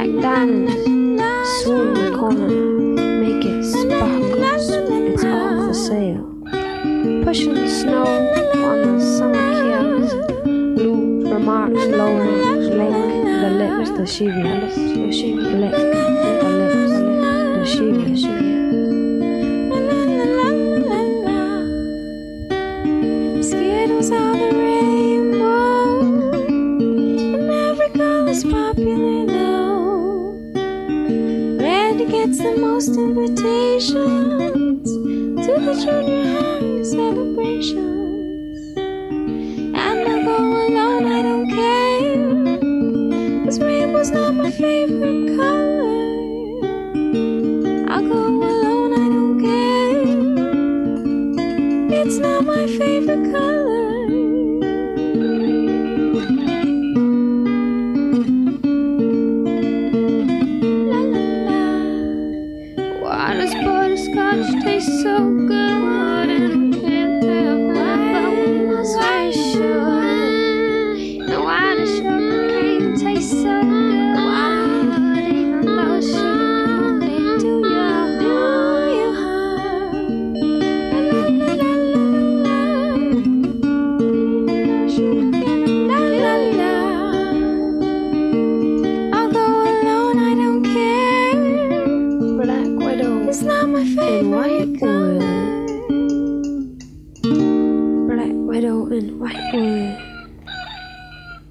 Black 0.07 0.21
diamonds 0.21 0.73
swing 1.63 1.93
the 1.93 2.15
corner, 2.17 2.47
make 2.47 3.43
it 3.43 3.63
sparkle. 3.65 4.43
It's 4.43 5.23
all 5.23 5.67
for 5.67 5.73
sale. 5.73 6.23
Pushing 7.25 7.53
the 7.53 7.67
snow 7.67 8.05
on 8.05 8.97
the 8.97 9.03
summer 9.17 9.47
kids. 9.67 10.13
Blue 10.43 11.29
remarks 11.29 11.85
lowering, 11.87 12.59
lick 12.69 12.93
the 13.41 13.49
lips, 13.51 13.89
the 13.97 14.05
shivers, 14.07 14.75
the 14.75 15.11
shivers, 15.11 15.53
lick 15.53 16.36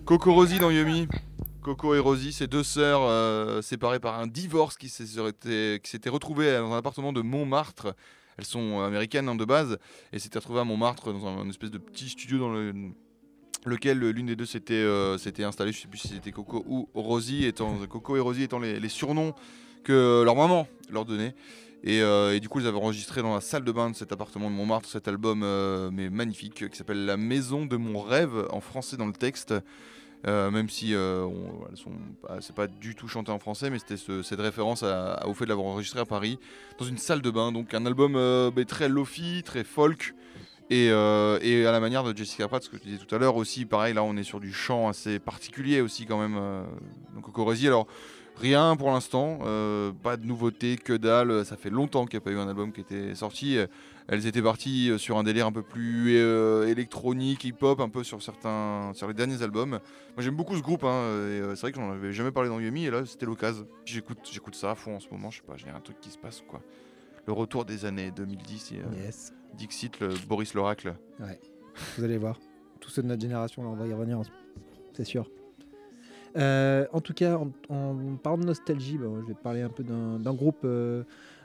Coco 0.06 0.32
Rosie 0.34 0.60
dans 0.60 0.70
Yumi. 0.70 1.08
Coco 1.62 1.96
et 1.96 1.98
Rosie, 1.98 2.32
c'est 2.32 2.46
deux 2.46 2.62
sœurs 2.62 3.00
euh, 3.02 3.60
séparées 3.60 3.98
par 3.98 4.20
un 4.20 4.28
divorce 4.28 4.76
qui 4.76 4.88
s'étaient 4.88 6.08
retrouvées 6.08 6.58
dans 6.58 6.72
un 6.72 6.78
appartement 6.78 7.12
de 7.12 7.22
Montmartre. 7.22 7.88
Elles 8.38 8.44
sont 8.44 8.82
américaines 8.82 9.28
hein, 9.28 9.34
de 9.34 9.44
base 9.44 9.78
et 10.12 10.20
s'étaient 10.20 10.38
retrouvées 10.38 10.60
à 10.60 10.64
Montmartre 10.64 11.12
dans 11.12 11.26
un, 11.26 11.48
espèce 11.48 11.72
de 11.72 11.78
petit 11.78 12.08
studio 12.08 12.38
dans 12.38 12.52
le, 12.52 12.72
lequel 13.64 14.00
euh, 14.04 14.10
l'une 14.10 14.26
des 14.26 14.36
deux 14.36 14.46
s'était 14.46 14.74
euh, 14.74 15.18
installée. 15.40 15.72
Je 15.72 15.80
sais 15.80 15.88
plus 15.88 15.98
si 15.98 16.08
c'était 16.08 16.30
Coco 16.30 16.64
ou 16.68 16.88
Rosie, 16.94 17.44
étant 17.44 17.76
Coco 17.88 18.16
et 18.16 18.20
Rosie 18.20 18.44
étant 18.44 18.60
les, 18.60 18.88
surnoms 18.88 19.34
que 19.82 20.22
leur 20.22 20.36
maman 20.36 20.68
leur 20.88 21.04
donnait. 21.04 21.34
Et, 21.82 22.00
euh, 22.02 22.38
du 22.38 22.48
coup, 22.48 22.60
ils 22.60 22.66
avaient 22.66 22.76
enregistré 22.76 23.22
dans 23.22 23.34
la 23.34 23.40
salle 23.40 23.64
de 23.64 23.72
bain 23.72 23.90
de 23.90 23.96
cet 23.96 24.12
appartement 24.12 24.50
de 24.50 24.54
Montmartre 24.56 24.88
cet 24.88 25.08
album 25.08 25.42
euh, 25.44 25.90
magnifique 25.90 26.68
qui 26.68 26.76
s'appelle 26.76 27.06
La 27.06 27.16
maison 27.16 27.66
de 27.66 27.76
mon 27.76 28.00
rêve 28.00 28.46
en 28.50 28.60
français 28.60 28.96
dans 28.96 29.06
le 29.06 29.12
texte. 29.12 29.54
Euh, 30.26 30.50
même 30.50 30.68
si 30.68 30.94
euh, 30.94 31.28
c'est 32.40 32.54
pas 32.54 32.66
du 32.66 32.94
tout 32.94 33.06
chanté 33.06 33.30
en 33.30 33.38
français, 33.38 33.70
mais 33.70 33.78
c'était 33.78 33.96
ce- 33.96 34.22
cette 34.22 34.40
référence 34.40 34.82
au 34.82 35.34
fait 35.34 35.44
de 35.44 35.50
l'avoir 35.50 35.68
enregistré 35.68 36.00
à 36.00 36.04
Paris 36.04 36.38
dans 36.78 36.84
une 36.84 36.98
salle 36.98 37.20
de 37.22 37.30
bain. 37.30 37.52
Donc 37.52 37.74
un 37.74 37.86
album 37.86 38.14
euh, 38.16 38.50
très 38.66 38.88
lofi, 38.88 39.42
très 39.44 39.62
folk. 39.62 40.14
Et, 40.68 40.88
euh, 40.90 41.38
et 41.42 41.64
à 41.64 41.70
la 41.70 41.78
manière 41.78 42.02
de 42.02 42.16
Jessica 42.16 42.48
Pratt, 42.48 42.60
ce 42.62 42.68
que 42.68 42.76
je 42.76 42.82
disais 42.82 42.98
tout 42.98 43.14
à 43.14 43.18
l'heure 43.18 43.36
aussi, 43.36 43.66
pareil, 43.66 43.94
là 43.94 44.02
on 44.02 44.16
est 44.16 44.24
sur 44.24 44.40
du 44.40 44.52
chant 44.52 44.88
assez 44.88 45.20
particulier 45.20 45.80
aussi 45.80 46.06
quand 46.06 46.18
même. 46.18 46.36
Euh, 46.36 46.64
donc 47.14 47.24
Coco 47.26 47.44
Rosie, 47.44 47.68
alors 47.68 47.86
rien 48.36 48.74
pour 48.74 48.90
l'instant, 48.90 49.38
pas 50.02 50.16
de 50.16 50.26
nouveauté, 50.26 50.76
que 50.76 50.92
dalle. 50.92 51.44
Ça 51.44 51.56
fait 51.56 51.70
longtemps 51.70 52.04
qu'il 52.06 52.18
n'y 52.18 52.22
a 52.22 52.24
pas 52.24 52.30
eu 52.32 52.38
un 52.38 52.48
album 52.48 52.72
qui 52.72 52.80
était 52.80 53.14
sorti. 53.14 53.58
Elles 54.08 54.26
étaient 54.26 54.42
parties 54.42 54.90
euh, 54.90 54.98
sur 54.98 55.18
un 55.18 55.24
délire 55.24 55.46
un 55.46 55.52
peu 55.52 55.62
plus 55.62 56.16
euh, 56.16 56.68
électronique, 56.68 57.44
hip-hop, 57.44 57.80
un 57.80 57.88
peu 57.88 58.04
sur 58.04 58.22
certains, 58.22 58.92
sur 58.94 59.08
les 59.08 59.14
derniers 59.14 59.42
albums. 59.42 59.70
Moi 59.70 59.80
j'aime 60.20 60.36
beaucoup 60.36 60.56
ce 60.56 60.62
groupe, 60.62 60.84
hein, 60.84 61.02
et, 61.08 61.40
euh, 61.40 61.54
c'est 61.56 61.62
vrai 61.62 61.72
que 61.72 61.80
j'en 61.80 61.90
avais 61.90 62.12
jamais 62.12 62.30
parlé 62.30 62.48
dans 62.48 62.60
Yumi, 62.60 62.86
et 62.86 62.90
là 62.90 63.04
c'était 63.04 63.26
l'occasion. 63.26 63.66
J'écoute, 63.84 64.18
j'écoute 64.30 64.54
ça 64.54 64.70
à 64.70 64.74
fond 64.76 64.96
en 64.96 65.00
ce 65.00 65.08
moment, 65.10 65.30
je 65.30 65.38
sais 65.38 65.46
pas, 65.46 65.56
j'ai 65.56 65.70
un 65.70 65.80
truc 65.80 66.00
qui 66.00 66.10
se 66.10 66.18
passe 66.18 66.42
quoi. 66.46 66.62
Le 67.26 67.32
retour 67.32 67.64
des 67.64 67.84
années 67.84 68.12
2010, 68.12 68.72
et, 68.72 68.76
euh, 68.76 69.04
Yes. 69.04 69.32
Dixit, 69.54 69.98
le 69.98 70.08
Boris 70.28 70.54
l'Oracle. 70.54 70.94
Vous 71.98 72.04
allez 72.04 72.18
voir. 72.18 72.38
Tous 72.78 72.90
ceux 72.90 73.02
de 73.02 73.08
notre 73.08 73.22
génération, 73.22 73.62
là, 73.64 73.70
on 73.70 73.74
va 73.74 73.86
y 73.88 73.92
revenir, 73.92 74.20
c'est 74.92 75.04
sûr. 75.04 75.28
En 76.36 77.00
tout 77.02 77.14
cas, 77.14 77.38
en, 77.38 77.50
en 77.74 78.16
parlant 78.22 78.38
de 78.38 78.44
nostalgie, 78.44 78.98
bah, 78.98 79.06
je 79.22 79.26
vais 79.26 79.34
parler 79.34 79.62
un 79.62 79.68
peu 79.70 79.82
d'un 79.82 80.34
groupe, 80.34 80.64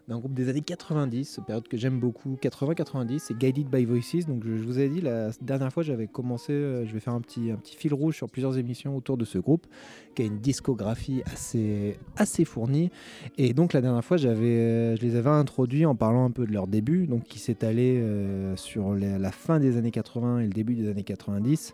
d'un 0.08 0.20
groupe 0.20 0.34
des 0.34 0.50
années 0.50 0.62
90, 0.62 1.42
période 1.46 1.68
que 1.68 1.78
j'aime 1.78 2.00
beaucoup, 2.00 2.38
80-90, 2.42 3.20
c'est 3.20 3.38
Guided 3.38 3.70
by 3.70 3.86
Voices. 3.86 4.26
Donc 4.28 4.44
je, 4.46 4.52
vous 4.52 4.80
ai 4.80 4.90
dit 4.90 5.02
la 5.02 5.30
dernière 5.42 5.72
fois, 5.72 5.84
j'avais 5.84 6.08
commencé, 6.08 6.54
euh, 6.54 6.86
je 6.86 6.94
vais 6.94 7.00
faire 7.00 7.14
un 7.14 7.22
petit, 7.22 7.52
fil 7.64 7.94
rouge 7.94 8.16
sur 8.16 8.30
plusieurs 8.30 8.58
émissions 8.58 8.96
autour 8.96 9.18
de 9.18 9.26
ce 9.26 9.38
groupe, 9.38 9.68
qui 10.16 10.24
a 10.24 10.26
une 10.26 10.40
discographie 10.40 11.24
assez, 11.26 12.46
fournie. 12.46 12.90
Et 13.38 13.54
donc 13.54 13.74
la 13.74 13.82
dernière 13.82 14.04
fois, 14.04 14.18
j'avais, 14.18 14.60
euh, 14.60 14.96
je 14.96 15.02
les 15.02 15.16
avais 15.16 15.30
introduits 15.30 15.86
en 15.86 15.96
parlant 15.96 16.26
un 16.26 16.32
peu 16.32 16.46
de 16.46 16.52
leur 16.52 16.68
début, 16.68 17.08
donc 17.08 17.24
qui 17.24 17.40
allé 17.64 18.00
euh, 18.00 18.56
sur 18.56 18.94
la, 18.94 19.32
fin 19.32 19.60
des 19.60 19.78
années 19.78 19.92
80 19.92 20.40
et 20.40 20.44
le 20.44 20.50
début 20.50 20.76
des 20.76 20.90
années 20.90 21.04
90. 21.04 21.74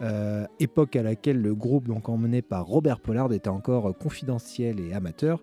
Euh, 0.00 0.46
époque 0.58 0.96
à 0.96 1.02
laquelle 1.02 1.40
le 1.40 1.54
groupe, 1.54 1.86
donc 1.86 2.08
emmené 2.08 2.42
par 2.42 2.66
Robert 2.66 2.98
Pollard, 2.98 3.32
était 3.32 3.48
encore 3.48 3.96
confidentiel 3.96 4.80
et 4.80 4.94
amateur. 4.94 5.42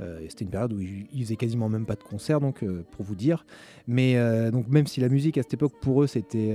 Euh, 0.00 0.20
C'était 0.28 0.44
une 0.44 0.50
période 0.50 0.72
où 0.72 0.80
ils 0.80 1.22
faisaient 1.24 1.36
quasiment 1.36 1.68
même 1.68 1.86
pas 1.86 1.94
de 1.94 2.02
concerts, 2.02 2.40
donc 2.40 2.62
euh, 2.62 2.84
pour 2.90 3.04
vous 3.04 3.14
dire. 3.14 3.44
Mais 3.86 4.16
euh, 4.16 4.50
donc 4.50 4.68
même 4.68 4.86
si 4.86 5.00
la 5.00 5.08
musique 5.08 5.38
à 5.38 5.42
cette 5.42 5.54
époque 5.54 5.74
pour 5.80 6.02
eux 6.02 6.06
c'était 6.06 6.54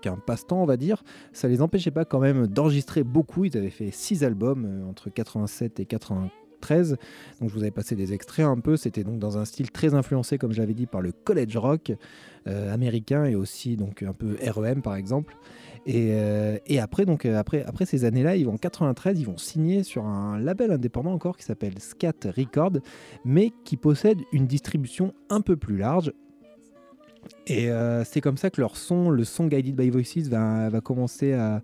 qu'un 0.00 0.16
passe-temps, 0.16 0.62
on 0.62 0.66
va 0.66 0.76
dire, 0.76 1.02
ça 1.32 1.48
les 1.48 1.62
empêchait 1.62 1.90
pas 1.90 2.04
quand 2.04 2.20
même 2.20 2.46
d'enregistrer 2.46 3.04
beaucoup. 3.04 3.44
Ils 3.44 3.56
avaient 3.56 3.70
fait 3.70 3.90
six 3.90 4.24
albums 4.24 4.84
entre 4.88 5.10
87 5.10 5.80
et 5.80 5.86
80 5.86 6.30
93. 6.60 6.96
Donc 7.40 7.48
je 7.48 7.54
vous 7.54 7.62
avais 7.62 7.70
passé 7.70 7.96
des 7.96 8.12
extraits 8.12 8.44
un 8.44 8.58
peu. 8.58 8.76
C'était 8.76 9.02
donc 9.02 9.18
dans 9.18 9.38
un 9.38 9.46
style 9.46 9.70
très 9.70 9.94
influencé, 9.94 10.36
comme 10.36 10.52
je 10.52 10.60
l'avais 10.60 10.74
dit, 10.74 10.86
par 10.86 11.00
le 11.00 11.12
college 11.12 11.56
rock 11.56 11.92
américain 12.46 13.24
et 13.24 13.34
aussi 13.34 13.76
donc 13.76 14.02
un 14.02 14.12
peu 14.12 14.36
REM 14.42 14.82
par 14.82 14.94
exemple. 14.94 15.36
Et, 15.86 16.10
euh, 16.12 16.58
et 16.66 16.78
après, 16.78 17.06
donc, 17.06 17.24
euh, 17.24 17.38
après, 17.38 17.64
après 17.64 17.86
ces 17.86 18.04
années-là, 18.04 18.36
ils 18.36 18.44
vont 18.44 18.54
en 18.54 18.58
93, 18.58 19.18
ils 19.18 19.26
vont 19.26 19.38
signer 19.38 19.82
sur 19.82 20.04
un 20.04 20.38
label 20.38 20.70
indépendant 20.72 21.12
encore 21.12 21.36
qui 21.36 21.44
s'appelle 21.44 21.78
Scat 21.78 22.12
Record, 22.36 22.72
mais 23.24 23.50
qui 23.64 23.76
possède 23.76 24.18
une 24.32 24.46
distribution 24.46 25.14
un 25.30 25.40
peu 25.40 25.56
plus 25.56 25.78
large. 25.78 26.12
Et 27.46 27.70
euh, 27.70 28.04
c'est 28.04 28.20
comme 28.20 28.36
ça 28.36 28.50
que 28.50 28.60
leur 28.60 28.76
son, 28.76 29.10
le 29.10 29.24
son 29.24 29.46
Guided 29.46 29.74
by 29.74 29.90
Voices, 29.90 30.28
va, 30.28 30.70
commencer 30.80 31.32
à 31.32 31.62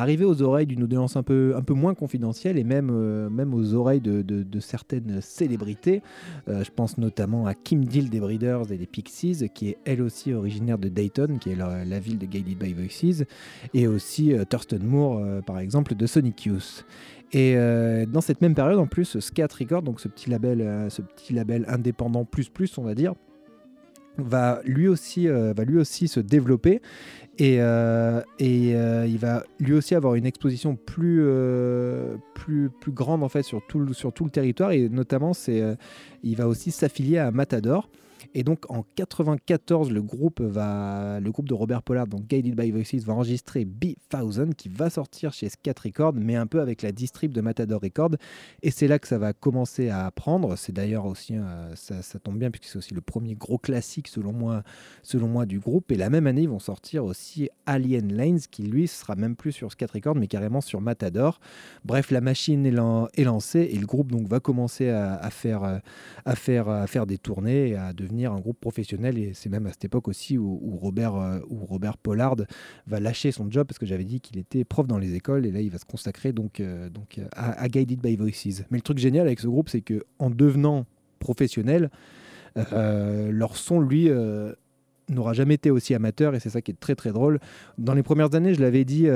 arriver 0.00 0.24
aux 0.24 0.42
oreilles 0.42 0.66
d'une 0.66 0.82
audience 0.82 1.16
un 1.16 1.22
peu, 1.22 1.54
un 1.56 1.62
peu 1.62 1.74
moins 1.74 1.94
confidentielle 1.94 2.58
et 2.58 2.64
même, 2.64 2.90
euh, 2.92 3.30
même 3.30 3.54
aux 3.54 3.74
oreilles 3.74 4.00
de, 4.00 4.60
certaines 4.60 5.20
célébrités. 5.20 6.02
Euh, 6.48 6.64
je 6.64 6.70
pense 6.70 6.98
notamment 6.98 7.46
à 7.46 7.54
Kim 7.54 7.84
Deal 7.84 8.10
des 8.10 8.20
Breeders 8.20 8.72
et 8.72 8.76
des 8.76 8.86
Pixies, 8.86 9.48
qui 9.54 9.68
est 9.68 9.78
elle 9.84 10.02
aussi 10.02 10.32
originaire 10.32 10.78
de 10.78 10.88
Dayton, 10.88 11.38
qui 11.40 11.50
est 11.50 11.56
la, 11.56 11.98
ville 11.98 12.18
de 12.18 12.26
Guided 12.26 12.58
by 12.58 12.72
Voices, 12.72 13.24
et 13.72 13.86
aussi 13.86 14.32
euh, 14.32 14.44
Thurston 14.44 14.80
Moore, 14.82 15.42
par 15.46 15.58
exemple, 15.58 15.94
de 15.94 16.06
Sonic 16.06 16.46
Youth. 16.46 16.84
Et 17.32 17.56
dans 18.06 18.20
cette 18.20 18.40
même 18.40 18.54
période, 18.54 18.78
en 18.78 18.86
plus, 18.86 19.18
Scat 19.18 19.48
Record, 19.58 19.82
donc 19.82 20.00
ce 20.00 20.06
petit 20.06 20.30
label, 20.30 20.86
ce 20.88 21.02
petit 21.02 21.32
label 21.32 21.64
indépendant 21.66 22.24
plus 22.24 22.48
plus, 22.48 22.78
on 22.78 22.82
va 22.82 22.94
dire, 22.94 23.14
va 24.18 24.60
lui 24.64 24.88
aussi, 24.88 25.28
euh, 25.28 25.52
va 25.56 25.64
lui 25.64 25.78
aussi 25.78 26.08
se 26.08 26.20
développer 26.20 26.80
et, 27.38 27.56
euh, 27.60 28.20
euh, 28.76 29.06
il 29.08 29.18
va 29.18 29.42
lui 29.58 29.72
aussi 29.74 29.94
avoir 29.94 30.14
une 30.14 30.26
exposition 30.26 30.76
plus, 30.76 31.20
grande 32.92 33.22
en 33.24 33.28
fait 33.28 33.42
sur 33.42 33.60
tout, 33.66 33.80
le- 33.80 33.92
territoire 34.30 34.70
et 34.72 34.88
notamment 34.88 35.32
il 36.22 36.36
va 36.36 36.46
aussi 36.46 36.70
s'affilier 36.70 37.18
à 37.18 37.30
Matador. 37.30 37.88
Et 38.34 38.42
donc 38.42 38.68
en 38.68 38.84
94, 38.96 39.90
le 39.90 40.02
groupe, 40.02 40.40
va, 40.40 41.20
le 41.20 41.30
groupe 41.30 41.48
de 41.48 41.54
Robert 41.54 41.82
Pollard, 41.82 42.08
donc 42.08 42.26
Guided 42.26 42.56
by 42.56 42.72
Voices, 42.72 43.04
va 43.04 43.12
enregistrer 43.12 43.64
B1000 43.64 44.54
qui 44.54 44.68
va 44.68 44.90
sortir 44.90 45.32
chez 45.32 45.48
Scat 45.48 45.74
Records, 45.84 46.14
mais 46.14 46.34
un 46.34 46.48
peu 46.48 46.60
avec 46.60 46.82
la 46.82 46.90
distrib 46.90 47.32
de 47.32 47.40
Matador 47.40 47.80
Records. 47.80 48.16
Et 48.62 48.72
c'est 48.72 48.88
là 48.88 48.98
que 48.98 49.06
ça 49.06 49.18
va 49.18 49.32
commencer 49.32 49.88
à 49.88 50.10
prendre. 50.10 50.56
C'est 50.56 50.72
d'ailleurs 50.72 51.06
aussi, 51.06 51.36
euh, 51.36 51.74
ça, 51.76 52.18
tombe 52.18 52.38
bien 52.38 52.50
puisque 52.50 52.64
c'est 52.64 52.78
aussi 52.78 52.94
le 52.94 53.00
premier 53.00 53.36
gros 53.36 53.58
classique 53.58 54.08
selon 54.08 54.32
moi, 54.32 54.64
selon 55.04 55.28
moi 55.28 55.46
du 55.46 55.60
groupe. 55.60 55.92
Et 55.92 55.96
la 55.96 56.10
même 56.10 56.26
année, 56.26 56.42
ils 56.42 56.48
vont 56.48 56.58
sortir 56.58 57.04
aussi 57.04 57.50
Alien 57.66 58.12
Lanes 58.12 58.40
qui 58.50 58.64
lui 58.64 58.88
sera 58.88 59.14
même 59.14 59.36
plus 59.36 59.52
sur 59.52 59.70
Scat 59.70 59.86
Records 59.94 60.16
mais 60.16 60.26
carrément 60.26 60.60
sur 60.60 60.80
Matador. 60.80 61.38
Bref, 61.84 62.10
la 62.10 62.20
machine 62.20 62.66
est 62.66 63.24
lancée 63.24 63.68
et 63.72 63.78
le 63.78 63.86
groupe 63.86 64.10
donc 64.10 64.26
va 64.26 64.40
commencer 64.40 64.88
à, 64.88 65.14
à 65.14 65.30
faire, 65.30 65.62
euh, 65.62 65.78
à, 66.24 66.34
faire, 66.34 66.68
à 66.68 66.88
faire 66.88 67.06
des 67.06 67.18
tournées 67.18 67.68
et 67.68 67.76
à 67.76 67.92
devenir 67.92 68.23
un 68.32 68.40
groupe 68.40 68.58
professionnel. 68.60 69.18
Et 69.18 69.32
c'est 69.34 69.48
même 69.48 69.66
à 69.66 69.70
cette 69.70 69.84
époque 69.84 70.08
aussi 70.08 70.38
où, 70.38 70.76
Robert, 70.80 71.16
euh, 71.16 71.40
où 71.48 71.64
Robert 71.66 71.96
Pollard 71.96 72.36
va 72.86 73.00
lâcher 73.00 73.32
son 73.32 73.50
job 73.50 73.66
parce 73.66 73.78
que 73.78 73.86
j'avais 73.86 74.04
dit 74.04 74.20
qu'il 74.20 74.38
était 74.38 74.64
prof 74.64 74.86
dans 74.86 74.98
les 74.98 75.14
écoles 75.14 75.46
et 75.46 75.52
là 75.52 75.60
il 75.60 75.70
va 75.70 75.78
se 75.78 75.84
consacrer 75.84 76.32
donc, 76.32 76.60
euh, 76.60 76.88
donc 76.88 77.18
euh, 77.18 77.26
à, 77.32 77.68
Guided 77.68 78.00
by 78.00 78.16
Voices. 78.16 78.64
Mais 78.70 78.78
le 78.78 78.82
truc 78.82 78.98
génial 78.98 79.26
avec 79.26 79.40
ce 79.40 79.46
groupe, 79.46 79.68
c'est 79.68 79.82
que 79.82 80.04
en 80.18 80.30
devenant 80.30 80.86
professionnel, 81.18 81.90
leur 82.56 83.56
son, 83.56 83.80
lui, 83.80 84.10
n'aura 85.08 85.32
jamais 85.32 85.54
été 85.54 85.70
aussi 85.70 85.94
amateur 85.94 86.34
et 86.34 86.40
c'est 86.40 86.50
ça 86.50 86.60
qui 86.60 86.70
est 86.70 86.78
très 86.78 86.94
très 86.94 87.12
drôle. 87.12 87.40
Dans 87.78 87.94
les 87.94 88.02
premières 88.02 88.34
années, 88.34 88.54
je 88.54 88.60
l'avais 88.60 88.84
dit, 88.84 89.08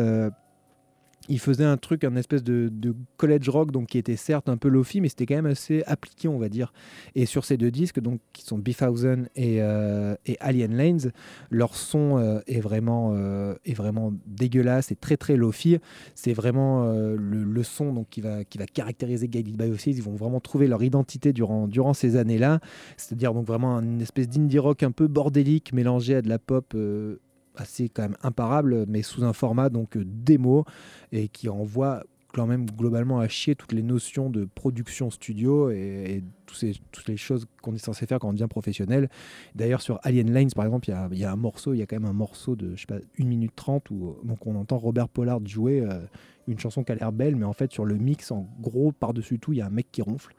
il 1.28 1.38
faisait 1.38 1.64
un 1.64 1.76
truc, 1.76 2.04
un 2.04 2.16
espèce 2.16 2.42
de, 2.42 2.70
college 3.16 3.48
rock, 3.48 3.70
donc 3.70 3.88
qui 3.88 3.98
était 3.98 4.16
certes 4.16 4.48
un 4.48 4.56
peu 4.56 4.68
lofi, 4.68 5.00
mais 5.00 5.08
c'était 5.08 5.26
quand 5.26 5.34
même 5.34 5.46
assez 5.46 5.82
appliqué, 5.86 6.28
on 6.28 6.38
va 6.38 6.48
dire. 6.48 6.72
Et 7.14 7.26
sur 7.26 7.44
ces 7.44 7.56
deux 7.56 7.70
disques, 7.70 8.00
donc 8.00 8.20
qui 8.32 8.42
sont 8.42 8.58
B1000 8.58 9.26
et, 9.36 9.60
euh, 9.60 10.14
et 10.26 10.36
Alien 10.40 10.76
Lanes, 10.76 11.12
leur 11.50 11.74
son 11.74 12.18
euh, 12.18 12.40
est 12.46 12.60
vraiment 12.60 13.12
euh, 13.14 13.54
est 13.64 13.74
vraiment 13.74 14.12
dégueulasse 14.26 14.90
et 14.90 14.96
très 14.96 15.16
très 15.16 15.36
lofi. 15.36 15.78
C'est 16.14 16.32
vraiment 16.32 16.86
le, 16.88 17.62
son 17.62 17.92
donc 17.92 18.08
qui 18.08 18.20
va 18.20 18.44
qui 18.44 18.58
va 18.58 18.66
caractériser 18.66 19.28
Guided 19.28 19.56
by. 19.56 19.90
Ils 19.90 20.02
vont 20.02 20.14
vraiment 20.14 20.40
trouver 20.40 20.68
leur 20.68 20.82
identité 20.82 21.32
durant 21.32 21.66
durant 21.66 21.92
ces 21.92 22.16
années-là. 22.16 22.60
C'est-à-dire 22.96 23.34
donc 23.34 23.46
vraiment 23.46 23.80
une 23.80 24.00
espèce 24.00 24.28
d'indie 24.28 24.58
rock 24.58 24.82
un 24.82 24.92
peu 24.92 25.08
bordélique 25.08 25.72
mélangé 25.72 26.14
à 26.14 26.22
de 26.22 26.28
la 26.28 26.38
pop 26.38 26.74
assez 27.60 27.88
quand 27.88 28.02
même 28.02 28.16
imparable, 28.22 28.84
mais 28.88 29.02
sous 29.02 29.24
un 29.24 29.32
format 29.32 29.68
donc 29.68 29.96
euh, 29.96 30.04
démo 30.04 30.64
et 31.12 31.28
qui 31.28 31.48
envoie 31.48 32.02
quand 32.34 32.46
même 32.46 32.66
globalement 32.66 33.20
à 33.20 33.28
chier 33.28 33.54
toutes 33.54 33.72
les 33.72 33.82
notions 33.82 34.28
de 34.30 34.44
production 34.44 35.10
studio 35.10 35.70
et, 35.70 36.22
tous 36.46 36.54
ces- 36.54 36.74
toutes 36.92 37.08
les 37.08 37.16
choses 37.16 37.46
qu'on 37.62 37.74
est 37.74 37.78
censé 37.84 38.06
faire 38.06 38.18
quand 38.18 38.28
on 38.28 38.32
devient 38.32 38.46
professionnel. 38.48 39.10
D'ailleurs 39.54 39.82
sur 39.82 39.98
Alien 40.02 40.32
Lines 40.32 40.50
par 40.54 40.64
exemple, 40.64 40.88
il 40.88 40.92
y 40.92 40.94
a, 40.94 41.08
il 41.12 41.18
y 41.18 41.24
a 41.24 41.32
un 41.32 41.36
morceau, 41.36 41.74
il 41.74 41.78
y 41.78 41.82
a 41.82 41.86
quand 41.86 41.96
même 41.96 42.08
un 42.08 42.14
morceau 42.14 42.56
de 42.56 42.74
je 42.74 42.80
sais 42.82 42.86
pas 42.86 42.98
1 43.18 43.24
minute 43.24 43.52
30 43.54 43.90
où 43.90 44.16
donc 44.24 44.46
on 44.46 44.54
entend 44.56 44.78
Robert 44.78 45.08
Pollard 45.08 45.40
jouer 45.46 45.80
euh, 45.82 46.00
une 46.46 46.58
chanson 46.58 46.84
qui 46.84 46.92
a 46.92 46.94
l'air 46.94 47.12
belle, 47.12 47.36
mais 47.36 47.44
en 47.44 47.52
fait 47.52 47.72
sur 47.72 47.84
le 47.84 47.96
mix 47.96 48.30
en 48.30 48.48
gros 48.60 48.92
par-dessus 48.92 49.38
tout 49.38 49.52
il 49.52 49.58
y 49.58 49.60
a 49.62 49.66
un 49.66 49.70
mec 49.70 49.88
qui 49.90 50.02
ronfle. 50.02 50.34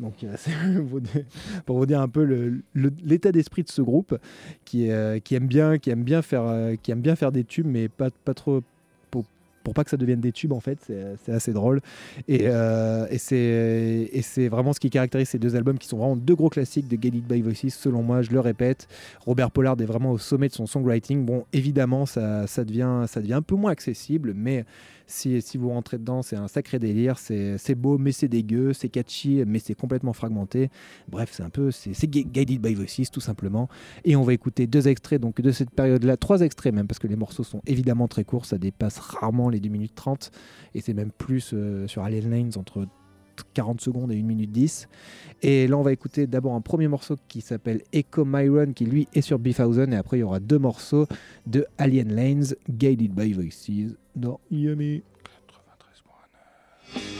Donc 0.00 0.14
c'est 0.36 0.50
pour 1.66 1.78
vous 1.78 1.86
dire 1.86 2.00
un 2.00 2.08
peu 2.08 2.60
l'état 2.74 3.32
d'esprit 3.32 3.62
de 3.62 3.68
ce 3.68 3.82
groupe 3.82 4.16
qui, 4.64 4.90
euh, 4.90 5.18
qui 5.18 5.34
aime 5.34 5.46
bien 5.46 5.78
qui 5.78 5.90
aime 5.90 6.02
bien 6.02 6.22
faire 6.22 6.44
euh, 6.44 6.74
qui 6.82 6.90
aime 6.90 7.00
bien 7.00 7.16
faire 7.16 7.32
des 7.32 7.44
tubes 7.44 7.66
mais 7.66 7.88
pas 7.88 8.08
pas 8.24 8.34
trop 8.34 8.62
pour, 9.10 9.24
pour 9.62 9.74
pas 9.74 9.84
que 9.84 9.90
ça 9.90 9.98
devienne 9.98 10.20
des 10.20 10.32
tubes 10.32 10.52
en 10.52 10.60
fait. 10.60 10.78
C'est 11.24 11.32
assez 11.32 11.52
drôle. 11.52 11.80
Et, 12.28 12.42
euh, 12.44 13.06
et 13.10 13.18
c'est 13.18 14.08
et 14.10 14.22
c'est 14.22 14.48
vraiment 14.48 14.72
ce 14.72 14.80
qui 14.80 14.88
caractérise 14.88 15.28
ces 15.28 15.38
deux 15.38 15.54
albums 15.54 15.78
qui 15.78 15.86
sont 15.86 15.98
vraiment 15.98 16.16
deux 16.16 16.34
gros 16.34 16.48
classiques 16.48 16.88
de 16.88 16.96
Get 17.00 17.16
It 17.16 17.26
By 17.26 17.42
Voices 17.42 17.74
selon 17.74 18.02
moi 18.02 18.22
je 18.22 18.30
le 18.30 18.40
répète. 18.40 18.88
Robert 19.26 19.50
Pollard 19.50 19.76
est 19.80 19.86
vraiment 19.86 20.12
au 20.12 20.18
sommet 20.18 20.48
de 20.48 20.54
son 20.54 20.66
songwriting. 20.66 21.26
Bon 21.26 21.44
évidemment 21.52 22.06
ça, 22.06 22.46
ça 22.46 22.64
devient 22.64 23.04
ça 23.06 23.20
devient 23.20 23.34
un 23.34 23.42
peu 23.42 23.54
moins 23.54 23.72
accessible 23.72 24.32
mais 24.34 24.64
si, 25.10 25.40
vous 25.58 25.68
rentrez 25.70 25.98
dedans, 25.98 26.22
c'est 26.22 26.36
un 26.36 26.48
sacré 26.48 26.78
délire. 26.78 27.18
C'est 27.18 27.74
beau, 27.74 27.98
mais 27.98 28.12
c'est 28.12 28.28
dégueu. 28.28 28.72
C'est 28.72 28.88
catchy, 28.88 29.42
mais 29.46 29.58
c'est 29.58 29.74
complètement 29.74 30.12
fragmenté. 30.12 30.70
Bref, 31.08 31.30
c'est 31.32 31.42
un 31.42 31.50
peu. 31.50 31.70
C'est 31.70 31.92
c'est 31.94 32.06
Gu- 32.06 32.24
Guided 32.24 32.60
by 32.60 32.74
Voices, 32.74 33.10
tout 33.12 33.20
simplement. 33.20 33.68
Et 34.04 34.16
on 34.16 34.22
va 34.22 34.32
écouter 34.32 34.66
deux 34.66 34.88
extraits 34.88 35.20
donc, 35.20 35.40
de 35.40 35.50
cette 35.50 35.70
période-là. 35.70 36.16
Trois 36.16 36.40
extraits, 36.42 36.74
même, 36.74 36.86
parce 36.86 36.98
que 36.98 37.06
les 37.08 37.16
morceaux 37.16 37.44
sont 37.44 37.60
évidemment 37.66 38.08
très 38.08 38.24
courts. 38.24 38.46
Ça 38.46 38.58
dépasse 38.58 38.98
rarement 38.98 39.48
les 39.48 39.60
2 39.60 39.68
minutes 39.68 39.94
30. 39.94 40.30
Et 40.74 40.80
c'est 40.80 40.94
même 40.94 41.10
plus 41.10 41.50
euh, 41.52 41.86
sur 41.88 42.02
Alien 42.02 42.30
Lanes 42.30 42.52
entre 42.56 42.86
40 43.54 43.80
secondes 43.80 44.12
et 44.12 44.18
1 44.18 44.22
minute 44.22 44.52
10. 44.52 44.88
Et 45.42 45.66
là, 45.66 45.76
on 45.76 45.82
va 45.82 45.92
écouter 45.92 46.26
d'abord 46.26 46.54
un 46.54 46.60
premier 46.60 46.88
morceau 46.88 47.16
qui 47.28 47.40
s'appelle 47.40 47.82
Echo 47.92 48.24
Myron, 48.24 48.72
qui 48.72 48.84
lui 48.84 49.08
est 49.14 49.22
sur 49.22 49.38
B1000. 49.38 49.92
Et 49.92 49.96
après, 49.96 50.18
il 50.18 50.20
y 50.20 50.24
aura 50.24 50.40
deux 50.40 50.58
morceaux 50.58 51.06
de 51.46 51.66
Alien 51.78 52.14
Lanes, 52.14 52.54
Guided 52.68 53.12
by 53.14 53.32
Voices, 53.32 53.96
dans 54.14 54.40
Yummy. 54.50 55.02
93.9. 56.94 57.19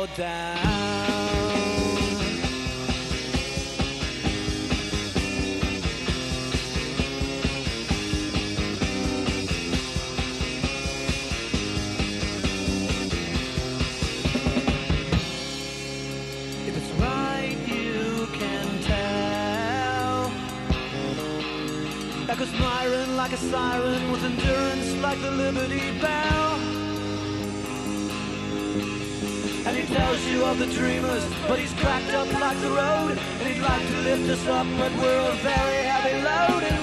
go 0.00 0.06
down. 0.16 0.80
like 23.16 23.32
a 23.32 23.36
siren 23.36 24.10
with 24.10 24.24
endurance 24.24 24.94
like 25.02 25.20
the 25.20 25.30
Liberty 25.30 25.92
Bell. 26.00 26.59
And 29.70 29.78
he 29.78 29.94
tells 29.94 30.20
you 30.26 30.44
of 30.44 30.58
the 30.58 30.66
dreamers, 30.66 31.24
but 31.46 31.60
he's 31.60 31.72
cracked 31.74 32.10
up 32.10 32.26
like 32.32 32.60
the 32.60 32.70
road. 32.70 33.16
And 33.38 33.48
he'd 33.48 33.62
like 33.62 33.86
to 33.86 33.96
lift 33.98 34.28
us 34.28 34.44
up, 34.48 34.66
but 34.76 34.92
we're 34.96 35.30
a 35.30 35.36
very 35.36 35.84
heavy 35.84 36.22
load. 36.24 36.79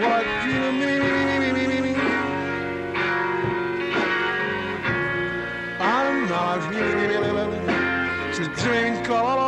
what 0.00 0.26
you 0.46 0.72
mean. 0.72 1.96
I'm 5.80 6.28
not 6.28 6.72
here 6.72 7.20
to 8.34 8.44
drink 8.62 9.10
all. 9.10 9.47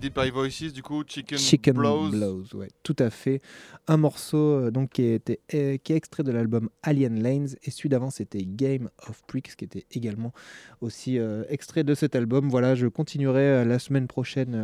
Guided 0.00 0.14
by 0.14 0.30
Voices, 0.30 0.72
du 0.72 0.82
coup, 0.82 1.02
Chicken, 1.06 1.36
Chicken 1.36 1.74
Blows. 1.74 2.08
Blows, 2.10 2.44
ouais, 2.54 2.68
tout 2.82 2.96
à 2.98 3.10
fait. 3.10 3.42
Un 3.86 3.98
morceau 3.98 4.38
euh, 4.38 4.70
donc 4.70 4.90
qui, 4.92 5.02
était, 5.04 5.40
euh, 5.52 5.76
qui 5.76 5.92
est 5.92 5.96
extrait 5.96 6.22
de 6.22 6.32
l'album 6.32 6.70
Alien 6.82 7.22
Lanes 7.22 7.48
et 7.64 7.70
celui 7.70 7.90
d'avant 7.90 8.08
c'était 8.10 8.42
Game 8.44 8.88
of 9.08 9.20
Pricks 9.26 9.54
qui 9.56 9.64
était 9.64 9.84
également 9.92 10.32
aussi 10.80 11.18
euh, 11.18 11.44
extrait 11.50 11.84
de 11.84 11.94
cet 11.94 12.16
album. 12.16 12.48
Voilà, 12.48 12.74
je 12.74 12.86
continuerai 12.86 13.42
euh, 13.42 13.64
la 13.66 13.78
semaine 13.78 14.06
prochaine 14.06 14.54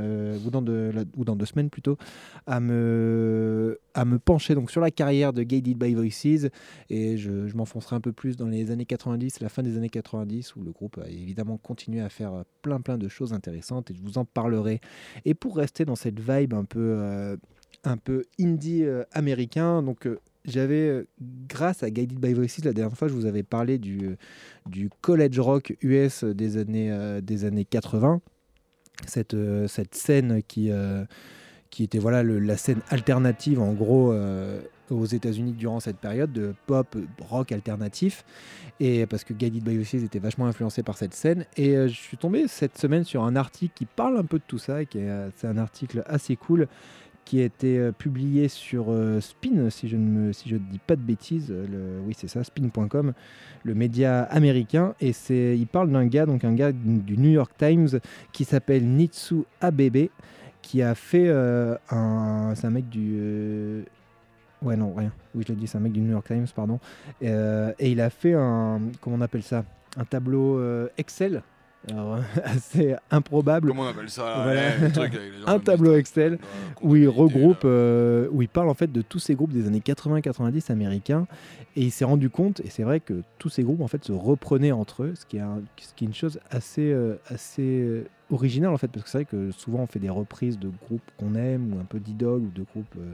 ou, 0.45 0.51
dans 0.51 0.63
de, 0.63 0.91
la- 0.95 1.05
ou 1.17 1.25
dans 1.27 1.37
deux 1.37 1.45
semaines 1.45 1.69
plutôt 1.69 1.99
à 2.47 2.59
me, 2.61 3.79
à 3.93 4.07
me 4.07 4.19
pencher 4.19 4.55
donc 4.55 4.71
sur 4.71 4.81
la 4.81 4.91
carrière 4.91 5.35
de 5.35 5.43
Guided 5.43 5.77
by 5.77 5.93
Voices 5.95 6.49
et 6.89 7.19
je, 7.19 7.47
je 7.47 7.57
m'enfoncerai 7.57 7.97
un 7.97 8.01
peu 8.01 8.13
plus 8.13 8.37
dans 8.37 8.47
les 8.49 8.71
années 8.71 8.87
90, 8.87 9.41
la 9.41 9.51
fin 9.51 9.63
des 9.63 9.77
années 9.77 9.91
90 9.91 10.57
où 10.57 10.63
le 10.63 10.73
groupe 10.73 10.99
a 10.99 11.09
évidemment 11.11 11.59
continué 11.59 12.01
à 12.01 12.09
faire 12.09 12.45
plein 12.63 12.81
plein 12.81 12.97
de 12.97 13.09
choses 13.09 13.35
intéressantes 13.35 13.91
et 13.91 13.95
je 13.95 14.01
vous 14.03 14.17
en 14.19 14.25
parlerai 14.25 14.81
et 15.27 15.35
pour 15.35 15.57
rester 15.57 15.85
dans 15.85 15.97
cette 15.97 16.21
vibe 16.21 16.55
un 16.55 16.65
peu, 16.65 16.95
euh, 16.99 17.37
un 17.85 17.97
peu 17.97 18.25
indie 18.41 18.85
euh, 18.85 19.03
américain, 19.13 19.83
donc 19.83 20.07
euh, 20.07 20.21
j'avais, 20.45 21.05
grâce 21.49 21.83
à 21.83 21.91
Guided 21.91 22.21
by 22.21 22.33
Voices, 22.33 22.65
la 22.65 22.73
dernière 22.73 22.97
fois, 22.97 23.09
je 23.09 23.13
vous 23.13 23.27
avais 23.27 23.43
parlé 23.43 23.79
du, 23.79 24.17
du 24.67 24.89
college 25.01 25.41
rock 25.41 25.77
US 25.83 26.23
des 26.23 26.57
années, 26.57 27.21
des 27.21 27.45
années 27.45 27.65
80. 27.65 28.21
Cette, 29.09 29.37
cette 29.67 29.97
scène 29.97 30.45
qui, 30.47 30.71
qui 31.71 31.83
était 31.83 31.99
voilà, 31.99 32.23
la 32.23 32.57
scène 32.57 32.79
alternative, 32.91 33.61
en 33.61 33.73
gros, 33.73 34.15
aux 34.91 35.07
États-Unis 35.07 35.53
durant 35.53 35.81
cette 35.81 35.99
période 35.99 36.33
de 36.33 36.55
pop, 36.67 36.97
rock 37.21 37.53
alternatif. 37.53 38.25
Et 38.79 39.07
parce 39.07 39.25
que 39.25 39.33
Guided 39.33 39.65
by 39.65 39.97
était 40.05 40.19
vachement 40.19 40.47
influencé 40.47 40.83
par 40.83 40.97
cette 40.97 41.15
scène. 41.15 41.47
Et 41.57 41.77
euh, 41.77 41.89
je 41.89 41.95
suis 41.95 42.17
tombé 42.17 42.47
cette 42.47 42.77
semaine 42.79 43.05
sur 43.05 43.25
un 43.25 43.37
article 43.37 43.73
qui 43.75 43.87
parle 43.87 44.19
un 44.19 44.25
peu 44.25 44.39
de 44.39 44.45
tout 44.47 44.59
ça. 44.59 44.83
et 44.83 44.87
qui 44.87 44.99
est, 44.99 45.09
euh, 45.09 45.31
C'est 45.37 45.47
un 45.47 45.59
article 45.59 46.03
assez 46.07 46.37
cool 46.37 46.69
qui 47.25 47.41
a 47.41 47.45
été 47.45 47.79
euh, 47.79 47.91
publié 47.91 48.49
sur 48.49 48.95
Spin, 49.21 49.71
si 49.71 49.89
je 49.89 49.97
ne 49.97 50.31
dis 50.31 50.81
pas 50.87 50.95
de 50.95 51.01
bêtises. 51.01 51.53
oui, 52.07 52.15
c'est 52.17 52.29
ça, 52.29 52.45
spin.com, 52.45 53.15
le 53.65 53.75
média 53.75 54.23
américain. 54.25 54.95
Et 55.01 55.13
c'est, 55.13 55.57
il 55.59 55.67
parle 55.67 55.91
d'un 55.91 56.07
gars, 56.07 56.27
donc 56.27 56.45
un 56.45 56.53
gars 56.53 56.73
du 56.73 57.17
New 57.17 57.31
York 57.31 57.53
Times, 57.59 58.01
qui 58.33 58.45
s'appelle 58.45 58.87
Nitsu 58.87 59.45
Abebe, 59.61 60.09
qui 60.61 60.83
a 60.83 60.95
fait 60.95 61.29
un, 61.31 62.55
c'est 62.55 62.67
un 62.67 62.71
mec 62.71 62.89
du 62.89 63.85
Ouais, 64.63 64.77
non, 64.77 64.95
rien. 64.95 65.13
Oui, 65.35 65.45
je 65.47 65.53
l'ai 65.53 65.59
dit, 65.59 65.67
c'est 65.67 65.77
un 65.79 65.81
mec 65.83 65.93
du 65.93 66.01
New 66.01 66.11
York 66.13 66.27
Times, 66.27 66.47
pardon. 66.55 66.79
Euh, 67.23 67.73
et 67.79 67.91
il 67.91 68.01
a 68.01 68.11
fait 68.11 68.35
un. 68.35 68.81
Comment 69.01 69.17
on 69.17 69.21
appelle 69.21 69.43
ça? 69.43 69.65
Un 69.99 70.05
tableau 70.05 70.59
euh, 70.59 70.89
Excel. 70.99 71.43
Alors, 71.91 72.19
assez 72.45 72.97
improbable. 73.13 73.69
Comment 73.69 73.83
on 73.83 73.87
appelle 73.89 74.11
ça 74.11 74.25
là, 74.25 74.43
Voilà. 74.43 74.61
ouais, 74.81 74.91
truc 74.91 75.13
Un 75.47 75.59
tableau. 75.61 75.95
Excel 75.97 76.33
Ouais, 76.33 76.39
où 76.83 76.97
il 76.97 77.09
regroupe, 77.09 77.61
euh, 77.65 78.29
où 78.33 78.43
il 78.43 78.49
parle 78.49 78.69
en 78.71 78.75
fait 78.75 78.91
de 78.91 79.03
tous 79.03 79.21
ces 79.21 79.35
groupes 79.37 79.53
des 79.53 79.67
années 79.69 79.79
80-90 79.81 80.73
américains. 80.73 81.27
Et 81.77 81.83
il 81.83 81.91
s'est 81.93 82.05
rendu 82.07 82.29
compte, 82.31 82.61
et 82.61 82.71
c'est 82.71 82.83
vrai 82.83 82.99
que 83.01 83.23
tous 83.39 83.51
ces 83.51 83.63
groupes 83.63 83.83
en 83.83 83.87
fait 83.89 84.03
se 84.05 84.11
reprenaient 84.13 84.73
entre 84.73 85.05
eux, 85.05 85.15
ce 85.15 85.27
qui 85.27 85.37
est, 85.37 85.41
un- 85.41 85.61
ce 85.81 85.93
qui 85.95 86.05
est 86.05 86.09
une 86.09 86.15
chose 86.15 86.41
assez, 86.51 86.91
euh, 86.93 87.17
assez 87.29 87.63
euh, 87.83 88.07
originale 88.31 88.73
en 88.73 88.79
fait, 88.79 88.89
parce 88.89 89.05
que 89.05 89.11
c'est 89.11 89.19
vrai 89.19 89.25
que 89.27 89.51
souvent 89.53 89.81
on 89.81 89.87
fait 89.87 89.99
des 90.01 90.09
reprises 90.11 90.59
de 90.59 90.71
groupes 90.87 91.09
qu'on 91.19 91.35
aime 91.35 91.75
ou 91.75 91.79
un 91.79 91.85
peu 91.85 92.01
d'idoles 92.01 92.41
ou 92.41 92.51
de 92.53 92.65
groupes 92.73 92.95
euh, 92.99 93.13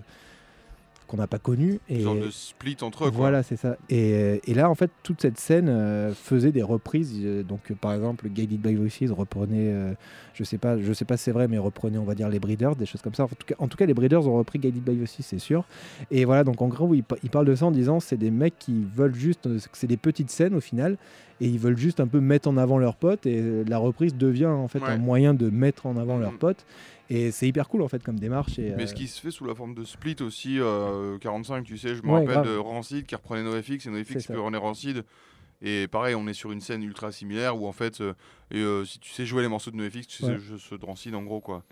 qu'on 1.13 1.19
n'a 1.19 1.27
pas 1.27 1.39
connus. 1.39 1.79
Et 1.91 2.01
Genre 2.01 2.15
de 2.17 2.31
split 2.31 2.77
entre 2.81 3.05
eux, 3.05 3.11
quoi. 3.11 3.17
voilà, 3.19 3.43
c'est 3.43 3.57
ça. 3.57 3.77
Et, 3.91 4.41
et 4.51 4.55
là, 4.55 4.71
en 4.71 4.75
fait, 4.75 4.91
toute 5.03 5.21
cette 5.21 5.39
scène 5.39 5.69
euh, 5.69 6.15
faisait 6.15 6.53
des 6.53 6.63
reprises. 6.63 7.13
euh, 7.23 7.43
donc, 7.43 7.71
euh, 7.71 7.75
par 7.75 7.93
exemple, 7.93 8.29
Guided 8.31 8.61
by 8.61 8.75
Voices 8.75 9.11
reprenait, 9.13 9.69
euh, 9.73 9.93
je 10.33 10.43
sais 10.43 10.57
pas, 10.57 10.79
je 10.81 10.93
sais 10.95 11.05
pas 11.05 11.19
si 11.19 11.25
c'est 11.25 11.33
vrai, 11.33 11.49
mais 11.49 11.59
reprenait, 11.59 11.99
on 11.99 12.05
va 12.05 12.15
dire, 12.15 12.31
les 12.31 12.41
Breeders, 12.41 12.75
des 12.77 12.87
choses 12.87 13.03
comme 13.03 13.15
ça. 13.15 13.25
En 13.25 13.29
tout 13.29 13.35
cas, 13.47 13.55
en 13.59 13.69
tout 13.69 13.77
cas 13.77 13.85
les 13.85 13.93
Breeders 13.95 14.27
ont 14.27 14.39
repris 14.39 14.59
Guided 14.59 14.83
by 14.83 14.97
Voices, 14.97 15.19
c'est 15.21 15.39
sûr. 15.39 15.65
Et 16.11 16.25
voilà, 16.25 16.45
donc 16.45 16.63
en 16.63 16.69
gros, 16.69 16.95
il, 16.95 17.03
pa- 17.05 17.17
il 17.23 17.29
parle 17.29 17.45
de 17.47 17.55
ça 17.55 17.67
en 17.67 17.71
disant 17.71 18.01
c'est 18.01 18.17
des 18.17 18.31
mecs 18.31 18.59
qui 18.59 18.83
veulent 18.97 19.15
juste, 19.15 19.49
c'est 19.75 19.87
des 19.87 19.99
petites 19.99 20.31
scènes 20.31 20.55
au 20.55 20.61
final, 20.61 20.97
et 21.43 21.47
ils 21.47 21.59
veulent 21.59 21.77
juste 21.77 22.01
un 22.01 22.07
peu 22.07 22.21
mettre 22.21 22.49
en 22.49 22.57
avant 22.57 22.79
leurs 22.79 22.97
potes. 22.97 23.27
Et 23.27 23.65
la 23.67 23.77
reprise 23.77 24.15
devient 24.17 24.47
en 24.47 24.69
fait 24.69 24.79
Ouais. 24.81 24.89
un 24.89 24.97
moyen 24.97 25.35
de 25.35 25.51
mettre 25.51 25.85
en 25.87 25.97
avant 25.99 26.17
leurs 26.17 26.33
Mhm. 26.33 26.39
potes. 26.39 26.65
Et 27.15 27.31
c'est 27.31 27.47
hyper 27.47 27.69
cool 27.69 27.83
en 27.83 27.89
fait 27.89 28.03
comme 28.03 28.19
démarche. 28.19 28.59
Et, 28.59 28.73
Mais 28.77 28.85
euh, 28.85 28.87
ce 28.87 28.95
qui 28.95 29.07
se 29.07 29.21
fait 29.21 29.31
sous 29.31 29.45
la 29.45 29.55
forme 29.55 29.75
de 29.75 29.85
split 29.85 30.17
aussi, 30.23 30.59
euh, 30.61 31.19
45, 31.19 31.65
tu 31.65 31.77
sais, 31.77 31.95
je 31.95 32.03
me 32.03 32.09
Ouais, 32.09 32.21
rappelle 32.21 32.29
grave. 32.43 32.47
de 32.49 32.57
Rancid 32.57 33.05
qui 33.07 33.15
reprenait 33.15 33.43
NoFX 33.43 33.87
et 33.87 33.91
NoFX 33.91 34.27
qui 34.27 34.33
reprenait 34.33 34.57
Rancid. 34.59 35.05
Et 35.61 35.87
pareil, 35.89 36.15
on 36.15 36.27
est 36.27 36.33
sur 36.33 36.51
une 36.53 36.61
scène 36.61 36.83
ultra 36.83 37.13
similaire 37.13 37.61
où 37.61 37.67
en 37.69 37.73
fait, 37.73 38.01
euh, 38.01 38.15
et, 38.51 38.59
euh, 38.59 38.85
si 38.85 38.99
tu 38.99 39.11
sais 39.13 39.25
jouer 39.27 39.43
les 39.43 39.49
morceaux 39.49 39.71
de 39.71 39.77
NoFX, 39.77 40.07
tu 40.07 40.23
sais 40.23 40.33
Ouais. 40.33 40.39
jouer 40.39 40.57
ceux 40.59 40.79
de 40.79 40.85
Rancid 40.85 41.15
en 41.15 41.23
gros 41.23 41.41
quoi. 41.41 41.63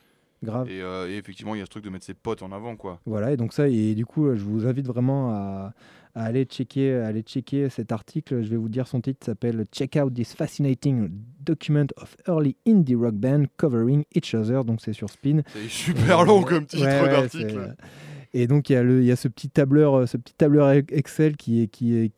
grave. 0.43 0.69
Et, 0.71 0.81
euh, 0.81 1.11
et 1.11 1.17
effectivement, 1.17 1.55
il 1.55 1.59
y 1.59 1.61
a 1.63 1.65
ce 1.65 1.71
truc 1.71 1.85
de 1.85 1.91
mettre 1.91 2.05
ses 2.05 2.15
potes 2.15 2.43
en 2.43 2.53
avant 2.53 2.77
quoi. 2.77 3.01
Voilà, 3.07 3.33
et 3.33 3.37
donc 3.37 3.53
ça, 3.53 3.69
et 3.69 3.95
du 3.95 4.07
coup, 4.07 4.35
je 4.35 4.45
vous 4.45 4.67
invite 4.67 4.87
vraiment 4.87 5.31
à, 5.33 5.73
à 6.15 6.25
aller, 6.25 6.45
checker, 6.45 6.95
à 6.95 7.07
aller 7.07 7.23
checker 7.23 7.69
cet 7.69 7.93
article. 7.93 8.43
Je 8.43 8.49
vais 8.49 8.57
vous 8.57 8.69
dire 8.69 8.87
son 8.87 9.01
titre 9.01 9.25
s'appelle 9.25 9.67
Check 9.73 9.97
out 9.97 10.13
this 10.13 10.35
fascinating 10.35 11.11
document 11.41 11.87
of 11.97 12.17
early 12.29 12.57
indie 12.67 12.95
rock 12.95 13.15
band 13.15 13.45
covering 13.57 14.05
each 14.15 14.35
other. 14.35 14.65
Donc 14.65 14.81
c'est 14.81 14.93
sur 14.93 15.11
Spin. 15.11 15.43
C'est 15.55 15.69
super 15.69 16.25
long 16.25 16.43
comme 16.43 16.67
titre 16.67 16.85
Ouais, 16.85 17.01
ouais, 17.03 17.11
d'article. 17.11 17.77
Et 18.33 18.47
donc 18.47 18.71
il 18.71 19.03
y, 19.03 19.11
a 19.11 19.17
ce 19.17 19.27
petit 19.27 19.49
tableur, 19.49 19.95
euh, 19.95 20.07
ce 20.07 20.17
petit 20.17 20.35
tableur 20.35 20.71
Excel 20.71 21.37
qui, 21.37 21.69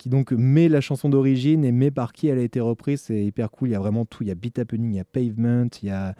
donc 0.05 0.31
met 0.31 0.69
la 0.69 0.79
chanson 0.79 1.09
d'origine 1.09 1.65
et 1.65 1.71
met 1.71 1.89
par 1.89 2.13
qui 2.13 2.27
elle 2.27 2.37
a 2.37 2.43
été 2.43 2.59
reprise. 2.59 3.01
C'est 3.01 3.25
hyper 3.25 3.49
cool. 3.49 3.69
Il 3.69 3.71
y 3.71 3.75
a 3.75 3.79
vraiment 3.79 4.05
tout. 4.05 4.23
Il 4.23 4.27
y 4.27 4.31
a 4.31 4.35
Beat 4.35 4.59
Happening, 4.59 4.93
il 4.93 4.97
y 4.97 4.99
a 4.99 5.05
Pavement, 5.05 5.69
il 5.81 5.89
y 5.89 5.91
a, 5.91 6.15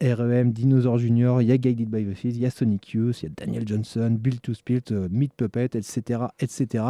REM, 0.00 0.52
Dinosaur 0.52 0.98
Junior, 0.98 1.40
il 1.40 1.48
y 1.48 1.52
a 1.52 1.58
Guided 1.58 1.88
by 1.88 2.04
Voices, 2.04 2.24
il 2.24 2.38
y 2.38 2.46
a 2.46 2.50
Sonic 2.50 2.90
Youth, 2.90 3.22
il 3.22 3.26
y 3.26 3.28
a 3.28 3.32
Daniel 3.36 3.66
Johnson, 3.66 4.16
Build 4.18 4.40
to 4.40 4.54
Spilt, 4.54 4.90
euh, 4.90 5.08
Meat 5.10 5.32
Puppet, 5.36 5.70
etc., 5.74 6.26
etc. 6.40 6.84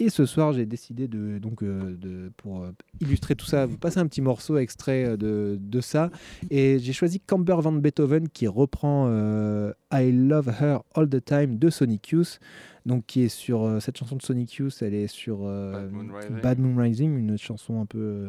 Et 0.00 0.10
ce 0.10 0.26
soir, 0.26 0.52
j'ai 0.52 0.64
décidé 0.64 1.08
de 1.08 1.38
donc 1.38 1.62
euh, 1.62 1.96
de, 1.96 2.30
pour 2.36 2.62
euh, 2.62 2.70
illustrer 3.00 3.34
tout 3.34 3.46
ça, 3.46 3.66
vous 3.66 3.78
passer 3.78 3.98
un 3.98 4.06
petit 4.06 4.20
morceau 4.20 4.56
extrait 4.56 5.04
euh, 5.04 5.16
de, 5.16 5.58
de 5.60 5.80
ça. 5.80 6.10
Et 6.50 6.78
j'ai 6.78 6.92
choisi 6.92 7.18
Camber 7.18 7.56
Van 7.60 7.72
Beethoven 7.72 8.28
qui 8.28 8.46
reprend 8.46 9.06
euh, 9.08 9.72
I 9.92 10.12
Love 10.12 10.48
Her 10.60 10.78
All 10.94 11.08
the 11.08 11.24
Time 11.24 11.58
de 11.58 11.68
Sonic 11.68 12.10
Youth. 12.10 12.38
Donc 12.86 13.06
qui 13.06 13.22
est 13.22 13.28
sur 13.28 13.64
euh, 13.64 13.80
cette 13.80 13.98
chanson 13.98 14.16
de 14.16 14.22
Sonic 14.22 14.54
Youth, 14.54 14.78
elle 14.82 14.94
est 14.94 15.08
sur 15.08 15.40
euh, 15.42 15.72
Bad 15.72 15.92
Moon 15.92 16.14
Rising. 16.14 16.40
Bad 16.42 16.58
Moon 16.58 16.76
Rising, 16.80 17.18
une 17.18 17.36
chanson 17.36 17.80
un 17.80 17.86
peu 17.86 18.28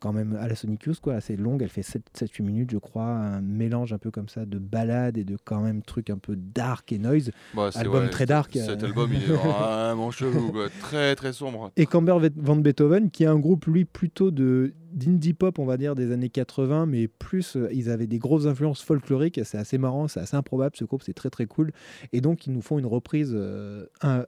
quand 0.00 0.12
même 0.12 0.36
à 0.40 0.48
la 0.48 0.54
Sonic 0.54 0.84
Youth, 0.84 1.00
quoi, 1.00 1.14
assez 1.14 1.36
longue. 1.36 1.62
Elle 1.62 1.68
fait 1.68 1.82
7-8 1.82 2.42
minutes, 2.42 2.70
je 2.70 2.78
crois. 2.78 3.04
Un 3.06 3.40
mélange 3.40 3.92
un 3.92 3.98
peu 3.98 4.10
comme 4.10 4.28
ça 4.28 4.46
de 4.46 4.58
balade 4.58 5.18
et 5.18 5.24
de 5.24 5.36
quand 5.44 5.60
même 5.60 5.82
trucs 5.82 6.10
un 6.10 6.18
peu 6.18 6.36
dark 6.36 6.92
et 6.92 6.98
noise. 6.98 7.30
Bah, 7.54 7.70
Album 7.74 8.08
très 8.10 8.26
dark, 8.26 8.52
Cet 8.54 8.82
euh. 8.82 8.86
album, 8.86 9.10
il 9.12 9.22
est 9.22 9.26
vraiment 9.34 10.10
chelou, 10.10 10.52
quoi. 10.52 10.68
Très 10.80 11.14
très 11.16 11.32
sombre. 11.32 11.72
Et 11.76 11.86
Camber 11.86 12.16
Van 12.36 12.56
Beethoven, 12.56 13.10
qui 13.10 13.24
est 13.24 13.26
un 13.28 13.38
groupe, 13.38 13.66
lui, 13.66 13.84
plutôt 13.84 14.30
de 14.30 14.72
d'indie 14.92 15.34
pop, 15.34 15.58
on 15.58 15.66
va 15.66 15.76
dire, 15.76 15.94
des 15.94 16.12
années 16.12 16.30
80, 16.30 16.86
mais 16.86 17.08
plus, 17.08 17.56
euh, 17.56 17.68
ils 17.72 17.90
avaient 17.90 18.06
des 18.06 18.18
grosses 18.18 18.46
influences 18.46 18.82
folkloriques. 18.82 19.38
C'est 19.44 19.58
assez 19.58 19.76
marrant, 19.76 20.08
c'est 20.08 20.20
assez 20.20 20.34
improbable, 20.36 20.74
ce 20.76 20.84
groupe, 20.84 21.02
c'est 21.02 21.12
très 21.12 21.28
très 21.28 21.44
cool. 21.46 21.72
Et 22.12 22.22
donc, 22.22 22.46
ils 22.46 22.52
nous 22.54 22.62
font 22.62 22.78
une 22.78 22.86
reprise 22.86 23.32
euh, 23.34 23.84
un- 24.02 24.24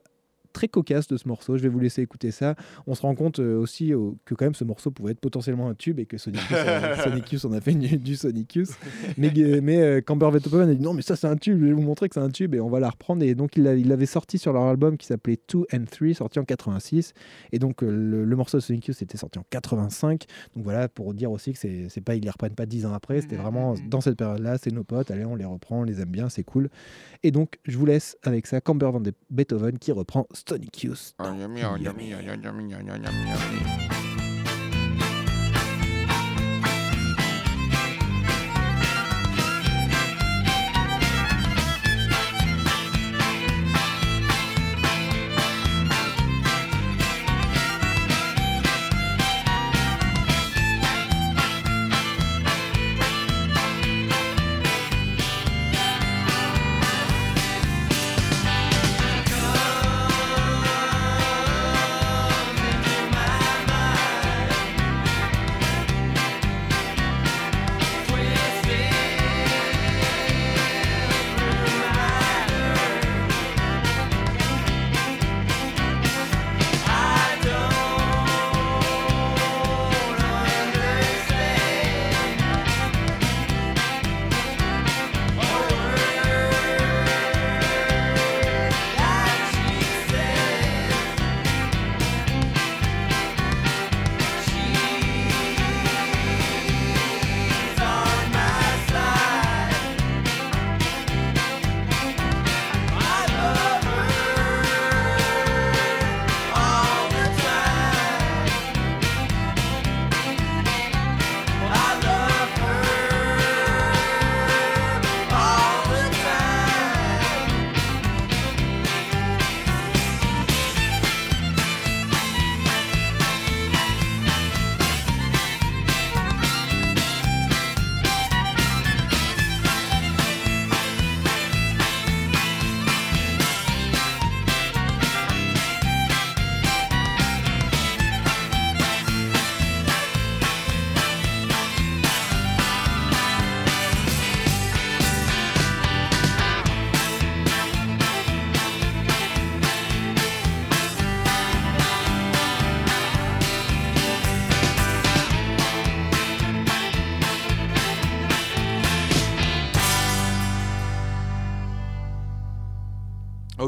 très 0.51 0.67
cocasse 0.67 1.07
de 1.07 1.17
ce 1.17 1.27
morceau. 1.27 1.57
Je 1.57 1.63
vais 1.63 1.69
vous 1.69 1.79
laisser 1.79 2.01
écouter 2.01 2.31
ça. 2.31 2.55
On 2.87 2.95
se 2.95 3.01
rend 3.01 3.15
compte 3.15 3.39
euh, 3.39 3.57
aussi 3.59 3.93
euh, 3.93 4.11
que 4.25 4.35
quand 4.35 4.45
même 4.45 4.55
ce 4.55 4.63
morceau 4.63 4.91
pouvait 4.91 5.11
être 5.11 5.19
potentiellement 5.19 5.69
un 5.69 5.73
tube 5.75 5.99
et 5.99 6.05
que 6.05 6.17
Sonic 6.17 6.41
Youth, 6.41 6.51
euh, 6.59 6.95
Sonic 7.03 7.31
Youth, 7.31 7.45
on 7.45 7.53
a 7.53 7.61
fait 7.61 7.73
du, 7.73 7.97
du 7.97 8.15
Sonic 8.15 8.55
Youth. 8.55 8.71
Mais, 9.17 9.31
mais 9.61 9.81
euh, 9.81 10.01
Camber 10.01 10.25
Van 10.25 10.31
Beethoven 10.33 10.69
a 10.69 10.73
dit 10.75 10.81
non, 10.81 10.93
mais 10.93 11.01
ça 11.01 11.15
c'est 11.15 11.27
un 11.27 11.35
tube, 11.37 11.59
je 11.59 11.65
vais 11.65 11.73
vous 11.73 11.81
montrer 11.81 12.09
que 12.09 12.15
c'est 12.15 12.19
un 12.21 12.29
tube 12.29 12.53
et 12.55 12.59
on 12.59 12.69
va 12.69 12.79
la 12.79 12.89
reprendre. 12.89 13.23
Et 13.23 13.35
donc, 13.35 13.55
il 13.57 13.63
l'a- 13.63 13.75
il 13.75 13.87
l'avait 13.87 14.05
sorti 14.05 14.37
sur 14.37 14.53
leur 14.53 14.63
album 14.63 14.97
qui 14.97 15.07
s'appelait 15.07 15.39
2 15.51 15.65
and 15.73 15.85
3, 15.89 16.13
sorti 16.13 16.39
en 16.39 16.43
86. 16.45 17.13
Et 17.51 17.59
donc, 17.59 17.83
euh, 17.83 17.89
le, 17.91 18.25
le 18.25 18.35
morceau 18.35 18.57
de 18.57 18.61
Sonic 18.63 18.87
Youth 18.87 19.01
était 19.01 19.17
sorti 19.17 19.39
en 19.39 19.45
85. 19.49 20.25
Donc 20.55 20.63
voilà, 20.63 20.87
pour 20.89 21.13
dire 21.13 21.31
aussi 21.31 21.53
que 21.53 21.59
c'est 21.59 21.87
c'est 21.89 22.01
pas, 22.01 22.15
ils 22.15 22.23
les 22.23 22.29
reprennent 22.29 22.55
pas 22.55 22.65
10 22.65 22.85
ans 22.85 22.93
après. 22.93 23.21
C'était 23.21 23.35
vraiment 23.35 23.75
dans 23.89 24.01
cette 24.01 24.17
période-là, 24.17 24.57
c'est 24.57 24.71
nos 24.71 24.83
potes, 24.83 25.11
allez, 25.11 25.25
on 25.25 25.35
les 25.35 25.45
reprend, 25.45 25.81
on 25.81 25.83
les 25.83 26.01
aime 26.01 26.09
bien, 26.09 26.29
c'est 26.29 26.43
cool. 26.43 26.69
Et 27.23 27.31
donc, 27.31 27.59
je 27.65 27.77
vous 27.77 27.85
laisse 27.85 28.17
avec 28.23 28.47
ça, 28.47 28.61
Camber 28.61 28.89
Van 28.91 28.99
De- 28.99 29.13
Beethoven 29.29 29.77
qui 29.77 29.91
reprend 29.91 30.27
Sonic 30.47 30.83
Youth. 30.83 31.13
Ah, 31.19 31.33
yummy, 31.33 31.63
ah, 31.63 31.75
yummy, 31.75 32.13
ah, 32.13 32.19
yummy, 32.19 32.73
ah, 32.73 32.79
yummy, 32.79 33.07
ah, 33.07 33.89
yummy. 33.89 34.00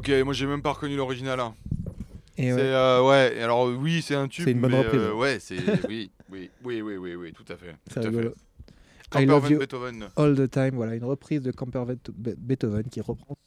Ok, 0.06 0.12
moi 0.26 0.34
j'ai 0.34 0.46
même 0.46 0.62
pas 0.62 0.74
reconnu 0.74 0.96
l'original. 0.98 1.40
hein. 1.40 1.56
Et 2.38 2.50
C'est 2.50 2.54
ouais. 2.56 2.62
euh, 2.62 3.08
ouais. 3.08 3.40
Alors 3.42 3.68
oui, 3.68 4.02
c'est 4.02 4.16
un 4.16 4.28
tube. 4.28 4.44
C'est 4.46 4.52
une 4.52 4.60
bonne 4.60 4.72
mais, 4.72 4.80
reprise. 4.80 5.00
euh, 5.02 5.14
ouais, 5.14 5.38
c'est 5.40 5.56
oui, 5.88 6.12
oui, 6.30 6.50
oui, 6.64 6.82
oui, 6.82 6.98
oui, 6.98 7.16
oui, 7.16 7.32
tout 7.34 7.46
à 7.48 7.56
fait. 7.56 7.76
C'est 7.88 8.02
tout 8.02 8.08
à 8.08 8.12
fait. 8.12 8.34
I 9.16 9.26
love 9.26 9.50
you 9.50 9.60
Beethoven. 9.60 10.10
all 10.18 10.36
the 10.36 10.50
time. 10.50 10.72
Voilà, 10.74 10.96
une 10.96 11.04
reprise 11.06 11.42
de 11.42 11.52
Campervan 11.52 11.94
Be- 11.94 12.36
Beethoven 12.38 12.84
qui 12.90 13.00
reprend. 13.00 13.38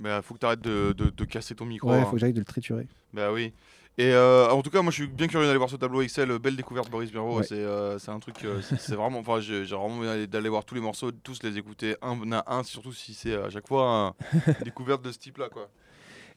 Bah, 0.00 0.20
faut 0.22 0.34
que 0.34 0.40
t'arrêtes 0.40 0.62
de, 0.62 0.92
de, 0.96 1.10
de 1.10 1.24
casser 1.24 1.54
ton 1.54 1.66
micro. 1.66 1.90
Ouais, 1.90 1.98
hein. 1.98 2.06
faut 2.06 2.12
que 2.12 2.18
j'aille 2.18 2.32
de 2.32 2.38
le 2.40 2.44
triturer. 2.44 2.88
Bah 3.12 3.30
oui. 3.32 3.52
Et 3.98 4.12
euh, 4.12 4.48
en 4.50 4.62
tout 4.62 4.70
cas, 4.70 4.80
moi 4.80 4.90
je 4.90 5.02
suis 5.02 5.06
bien 5.06 5.26
curieux 5.28 5.46
d'aller 5.46 5.58
voir 5.58 5.68
ce 5.68 5.76
tableau 5.76 6.00
Excel. 6.00 6.38
Belle 6.38 6.56
découverte, 6.56 6.90
Boris. 6.90 7.12
Ouais. 7.12 7.42
C'est 7.42 7.54
euh, 7.56 7.98
c'est 7.98 8.10
un 8.10 8.18
truc, 8.20 8.42
euh, 8.44 8.60
c'est 8.62 8.94
vraiment. 8.94 9.18
Enfin, 9.18 9.40
j'ai 9.40 9.64
vraiment 9.64 9.98
envie 9.98 10.26
d'aller- 10.26 10.48
voir 10.48 10.64
tous 10.64 10.74
les 10.74 10.80
morceaux, 10.80 11.12
tous 11.12 11.42
les 11.42 11.58
écouter 11.58 11.96
un 12.00 12.32
à 12.32 12.56
un, 12.56 12.62
surtout 12.62 12.92
si 12.92 13.12
c'est 13.12 13.34
à 13.34 13.50
chaque 13.50 13.68
fois 13.68 13.84
un- 13.86 14.14
une 14.46 14.64
découverte 14.64 15.02
de 15.02 15.12
ce 15.12 15.18
type-là, 15.18 15.48
quoi. 15.50 15.68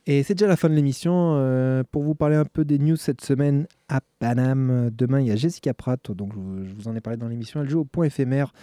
Et 0.07 0.21
c'est 0.21 0.35
déjà 0.35 0.47
la 0.47 0.55
fin 0.55 0.69
de 0.69 0.75
l'émission. 0.75 1.35
Euh, 1.35 1.83
pour 1.91 2.03
vous 2.03 2.13
parler 2.13 2.35
un 2.35 2.45
peu 2.45 2.63
des 2.63 2.77
news 2.77 2.95
cette 2.95 3.21
semaine 3.21 3.67
à 3.89 4.01
Paname, 4.19 4.91
demain 4.91 5.19
il 5.19 5.27
y 5.27 5.31
a 5.31 5.35
Jessica 5.35 5.73
Pratt, 5.73 6.11
donc 6.11 6.33
je 6.33 6.73
vous, 6.73 6.87
en 6.87 6.95
ai 6.95 7.01
parlé 7.01 7.17
dans 7.17 7.27
l'émission. 7.27 7.61
Elle 7.61 7.69
joue 7.69 7.79
au 7.79 7.85
point 7.85 8.05
éphémère 8.05 8.53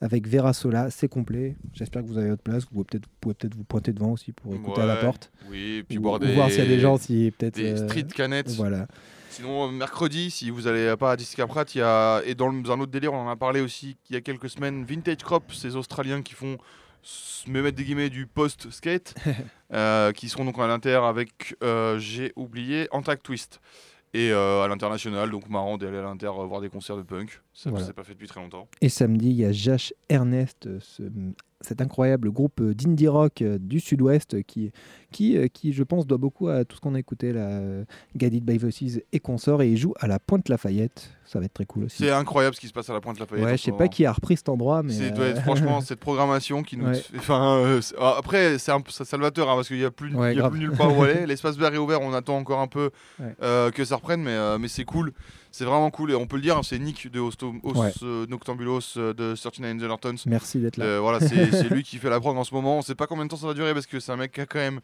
avec 0.00 0.28
Vera 0.28 0.52
Sola, 0.52 0.90
c'est 0.90 1.08
complet. 1.08 1.56
J'espère 1.72 2.02
que 2.02 2.06
vous 2.06 2.18
avez 2.18 2.30
votre 2.30 2.42
place. 2.42 2.64
Vous 2.64 2.84
pouvez 2.84 2.84
peut-être 2.84 3.08
peut 3.50 3.56
vous 3.56 3.64
pointer 3.64 3.92
devant 3.92 4.12
aussi 4.12 4.32
pour 4.32 4.54
écouter 4.54 4.80
à 4.80 4.86
la 4.86 4.96
porte. 4.96 5.32
Oui, 5.50 5.78
et 5.78 5.82
puis 5.82 5.98
ou, 5.98 6.02
boire 6.02 6.16
ou 6.16 6.18
des. 6.20 6.34
voir 6.34 6.50
s'il 6.50 6.60
y 6.60 6.66
a 6.66 6.68
des 6.68 6.80
gens, 6.80 6.96
si 6.98 7.32
peut-être. 7.36 7.56
Des 7.56 7.72
euh, 7.72 7.88
street 7.88 8.06
canettes. 8.14 8.50
Voilà. 8.50 8.86
Sinon, 9.30 9.66
euh, 9.66 9.72
mercredi, 9.72 10.30
si 10.30 10.50
vous 10.50 10.68
allez 10.68 10.94
pas 10.96 11.12
à 11.12 11.16
Jessica 11.16 11.46
Pratt, 11.48 11.74
il 11.74 11.78
y 11.78 11.82
a, 11.82 12.20
et 12.26 12.34
dans 12.34 12.50
un 12.50 12.80
autre 12.80 12.92
délire, 12.92 13.12
on 13.12 13.26
en 13.26 13.28
a 13.28 13.36
parlé 13.36 13.60
aussi 13.60 13.96
il 14.08 14.14
y 14.14 14.16
a 14.16 14.20
quelques 14.20 14.50
semaines, 14.50 14.84
Vintage 14.84 15.18
Crop, 15.18 15.52
ces 15.52 15.74
Australiens 15.74 16.22
qui 16.22 16.34
font, 16.34 16.58
me 17.46 17.62
mettre 17.62 17.76
des 17.76 17.84
guillemets, 17.84 18.10
du 18.10 18.26
post-skate, 18.26 19.14
euh, 19.72 20.12
qui 20.12 20.28
seront 20.28 20.44
donc 20.44 20.58
à 20.58 20.66
l'inter 20.66 20.94
avec, 21.04 21.56
euh, 21.62 21.98
j'ai 21.98 22.32
oublié, 22.36 22.88
Antac 22.90 23.22
Twist. 23.22 23.60
Et 24.14 24.30
euh, 24.30 24.62
à 24.62 24.68
l'international, 24.68 25.30
donc 25.30 25.48
marrant 25.48 25.78
d'aller 25.78 25.96
à 25.96 26.02
l'inter 26.02 26.26
voir 26.26 26.60
des 26.60 26.68
concerts 26.68 26.98
de 26.98 27.02
punk. 27.02 27.40
Ça 27.54 27.68
Voilà. 27.70 27.84
s'est 27.86 27.92
pas 27.92 28.02
fait 28.02 28.14
depuis 28.14 28.28
très 28.28 28.40
longtemps. 28.40 28.66
Et 28.80 28.88
samedi, 28.88 29.28
il 29.28 29.36
y 29.36 29.44
a 29.44 29.52
Josh 29.52 29.92
Ernest, 30.08 30.68
ce- 30.80 31.02
cet 31.60 31.80
incroyable 31.80 32.30
groupe 32.32 32.60
euh, 32.60 32.74
d'indie 32.74 33.06
rock 33.06 33.40
euh, 33.42 33.56
du 33.58 33.78
sud-ouest 33.78 34.42
qui, 34.44 34.72
qui, 35.12 35.36
euh, 35.36 35.46
qui, 35.48 35.72
je 35.74 35.82
pense, 35.84 36.06
doit 36.06 36.18
beaucoup 36.18 36.48
à 36.48 36.64
tout 36.64 36.74
ce 36.76 36.80
qu'on 36.80 36.94
a 36.94 36.98
écouté, 36.98 37.32
là, 37.32 37.42
euh, 37.50 37.84
Guided 38.16 38.42
by 38.42 38.56
Voices 38.58 39.00
et 39.12 39.20
consorts. 39.20 39.62
Et 39.62 39.70
il 39.70 39.76
joue 39.76 39.92
à 40.00 40.06
la 40.08 40.18
Pointe 40.18 40.48
Lafayette. 40.48 41.10
Ça 41.26 41.38
va 41.38 41.44
être 41.44 41.52
très 41.54 41.66
cool 41.66 41.84
aussi. 41.84 41.98
C'est 41.98 42.10
incroyable 42.10 42.56
ce 42.56 42.60
qui 42.60 42.66
se 42.68 42.72
passe 42.72 42.88
à 42.90 42.94
la 42.94 43.00
Pointe 43.00 43.20
Lafayette. 43.20 43.44
Ouais, 43.44 43.56
je 43.58 43.62
sais 43.62 43.70
moment. 43.70 43.78
pas 43.78 43.88
qui 43.88 44.06
a 44.06 44.12
repris 44.12 44.36
cet 44.38 44.48
endroit, 44.48 44.82
mais. 44.82 44.92
C'est 44.94 45.12
euh, 45.12 45.14
doit 45.14 45.26
être 45.26 45.42
franchement 45.42 45.80
cette 45.82 46.00
programmation 46.00 46.62
qui 46.62 46.78
nous. 46.78 46.86
Ouais. 46.86 47.00
Enfin, 47.16 47.58
euh, 47.58 47.80
c'est- 47.82 47.94
ah, 48.00 48.16
après 48.18 48.58
c'est 48.58 48.72
un 48.72 48.82
salvateur 48.88 49.48
hein, 49.50 49.54
parce 49.56 49.68
qu'il 49.68 49.78
y 49.78 49.84
a 49.84 49.90
plus, 49.90 50.14
Ouais, 50.16 50.34
y 50.34 50.40
a 50.40 50.48
plus 50.50 50.58
nulle 50.58 50.72
part 50.72 50.96
où 50.96 51.02
aller. 51.04 51.26
L'espace 51.26 51.56
vert 51.58 51.72
est 51.74 51.78
ouvert. 51.78 52.00
On 52.00 52.12
attend 52.14 52.38
encore 52.38 52.60
un 52.60 52.66
peu 52.66 52.90
euh, 53.42 53.70
que 53.70 53.84
ça 53.84 53.96
reprenne, 53.96 54.22
mais 54.22 54.58
mais 54.58 54.68
c'est 54.68 54.84
cool. 54.84 55.12
C'est 55.52 55.64
vraiment 55.64 55.90
cool 55.90 56.10
et 56.10 56.14
on 56.14 56.26
peut 56.26 56.36
le 56.36 56.42
dire. 56.42 56.56
hein, 56.56 56.62
c'est 56.64 56.78
Nick 56.78 57.10
de 57.12 57.20
Hosto, 57.20 57.54
Os- 57.62 57.76
Ouais. 57.76 57.92
euh, 58.02 58.26
Noctambulos 58.26 58.80
euh, 58.96 59.12
de 59.12 59.34
39 59.36 59.74
Angel 59.76 59.90
Hortons. 59.90 60.14
Merci 60.26 60.58
d'être 60.58 60.78
là. 60.78 60.84
Euh, 60.86 61.00
voilà, 61.00 61.20
c'est 61.20 61.50
c'est 61.52 61.68
lui 61.68 61.82
qui 61.82 61.98
fait 61.98 62.10
la 62.10 62.18
prog 62.18 62.36
en 62.36 62.44
ce 62.44 62.54
moment. 62.54 62.78
On 62.78 62.82
sait 62.82 62.94
pas 62.94 63.06
combien 63.06 63.24
de 63.26 63.30
temps 63.30 63.36
ça 63.36 63.46
va 63.46 63.54
durer 63.54 63.74
parce 63.74 63.86
que 63.86 64.00
c'est 64.00 64.10
un 64.12 64.16
mec 64.16 64.32
qui 64.32 64.40
a 64.40 64.46
quand 64.46 64.58
même 64.58 64.80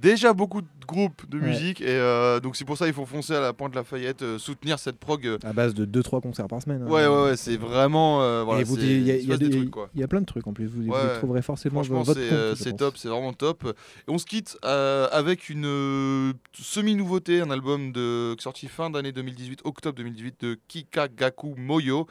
déjà 0.00 0.32
beaucoup 0.32 0.60
de 0.62 0.66
groupes 0.86 1.28
de 1.28 1.38
Ouais. 1.40 1.46
musique 1.48 1.80
et 1.80 1.86
euh, 1.88 2.38
donc 2.38 2.54
c'est 2.54 2.64
pour 2.64 2.76
ça 2.78 2.86
il 2.86 2.92
faut 2.92 3.06
foncer 3.06 3.34
à 3.34 3.40
la 3.40 3.52
Pointe 3.52 3.74
Lafayette, 3.74 4.22
euh, 4.22 4.38
soutenir 4.38 4.78
cette 4.78 4.98
prog. 4.98 5.26
euh, 5.26 5.38
À 5.42 5.52
base 5.52 5.74
de 5.74 5.84
2-3 5.84 6.20
concerts 6.20 6.46
par 6.46 6.62
semaine. 6.62 6.82
hein. 6.82 6.86
Ouais, 6.90 7.06
ouais, 7.08 7.22
ouais, 7.24 7.36
c'est 7.36 7.56
vraiment. 7.56 8.22
euh, 8.22 8.44
voilà, 8.44 8.62
il 8.62 9.02
y, 9.06 9.10
a- 9.10 9.16
y 9.16 9.20
y 9.22 10.06
plein 10.06 10.20
de 10.20 10.26
trucs 10.26 10.46
en 10.46 10.52
plus. 10.52 10.66
Vous, 10.66 10.82
vous 10.84 10.90
Ouais. 10.92 10.98
y 11.14 11.18
trouverez 11.18 11.42
forcément 11.42 11.82
Franchement, 11.82 12.02
votre 12.02 12.20
c'est 12.56 12.76
top, 12.76 12.96
c'est 12.98 13.08
vraiment 13.08 13.32
top. 13.32 13.64
Et 14.06 14.10
on 14.10 14.18
se 14.18 14.26
quitte 14.26 14.56
avec 14.62 15.48
une 15.48 16.34
semi-nouveauté, 16.52 17.40
un 17.40 17.50
album 17.50 17.92
de, 17.92 18.36
sorti 18.38 18.68
fin 18.68 18.90
d'année 18.90 19.12
2018, 19.12 19.60
octobre 19.64 19.96
2018, 19.96 20.40
de 20.40 20.58
Kikagaku 20.68 21.54
Moyo. 21.56 22.06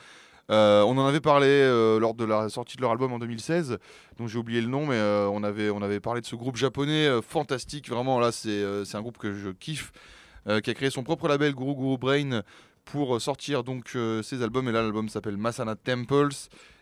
Euh, 0.51 0.83
on 0.83 0.97
en 0.97 1.05
avait 1.07 1.21
parlé 1.21 1.47
euh, 1.47 1.99
lors 1.99 2.13
de 2.13 2.23
la 2.23 2.49
sortie 2.49 2.77
de 2.77 2.81
leur 2.81 2.91
album 2.91 3.11
en 3.13 3.19
2016, 3.19 3.77
dont 4.17 4.27
j'ai 4.27 4.37
oublié 4.37 4.61
le 4.61 4.67
nom, 4.67 4.85
mais 4.85 4.95
euh, 4.95 5.27
on, 5.27 5.43
avait, 5.43 5.69
on 5.69 5.81
avait 5.81 5.99
parlé 5.99 6.21
de 6.21 6.25
ce 6.25 6.35
groupe 6.35 6.55
japonais 6.55 7.09
fantastique. 7.21 7.89
Vraiment, 7.89 8.19
là, 8.19 8.31
c'est 8.31 8.63
un 8.95 9.01
groupe 9.01 9.17
que 9.17 9.33
je 9.33 9.49
kiffe, 9.49 9.91
qui 10.63 10.69
a 10.69 10.73
créé 10.73 10.89
son 10.91 11.03
propre 11.03 11.27
label 11.27 11.53
Guru 11.55 11.75
Guru 11.75 11.97
Brain 11.97 12.41
pour 12.83 13.19
sortir 13.19 13.63
donc 13.63 13.97
ses 14.21 14.43
albums. 14.43 14.67
Et 14.69 14.71
là, 14.71 14.83
l'album 14.83 15.09
s'appelle 15.09 15.37
Masana 15.37 15.75
Temples. 15.75 16.35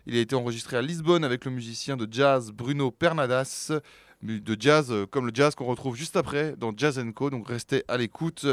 Il 0.06 0.18
a 0.18 0.20
été 0.20 0.36
enregistré 0.36 0.76
à 0.76 0.82
Lisbonne 0.82 1.24
avec 1.24 1.46
le 1.46 1.52
musicien 1.52 1.96
de 1.96 2.06
jazz 2.12 2.52
Bruno 2.52 2.92
Pernadas, 2.92 3.72
de 4.24 4.58
jazz 4.60 4.88
euh, 4.92 5.06
comme 5.06 5.26
le 5.28 5.32
jazz 5.34 5.54
qu'on 5.56 5.66
retrouve 5.66 5.96
juste 5.96 6.16
après 6.16 6.56
dans 6.58 6.72
Jazz 6.76 7.04
Co. 7.14 7.30
Donc 7.30 7.48
restez 7.48 7.84
à 7.88 7.98
l'écoute. 7.98 8.46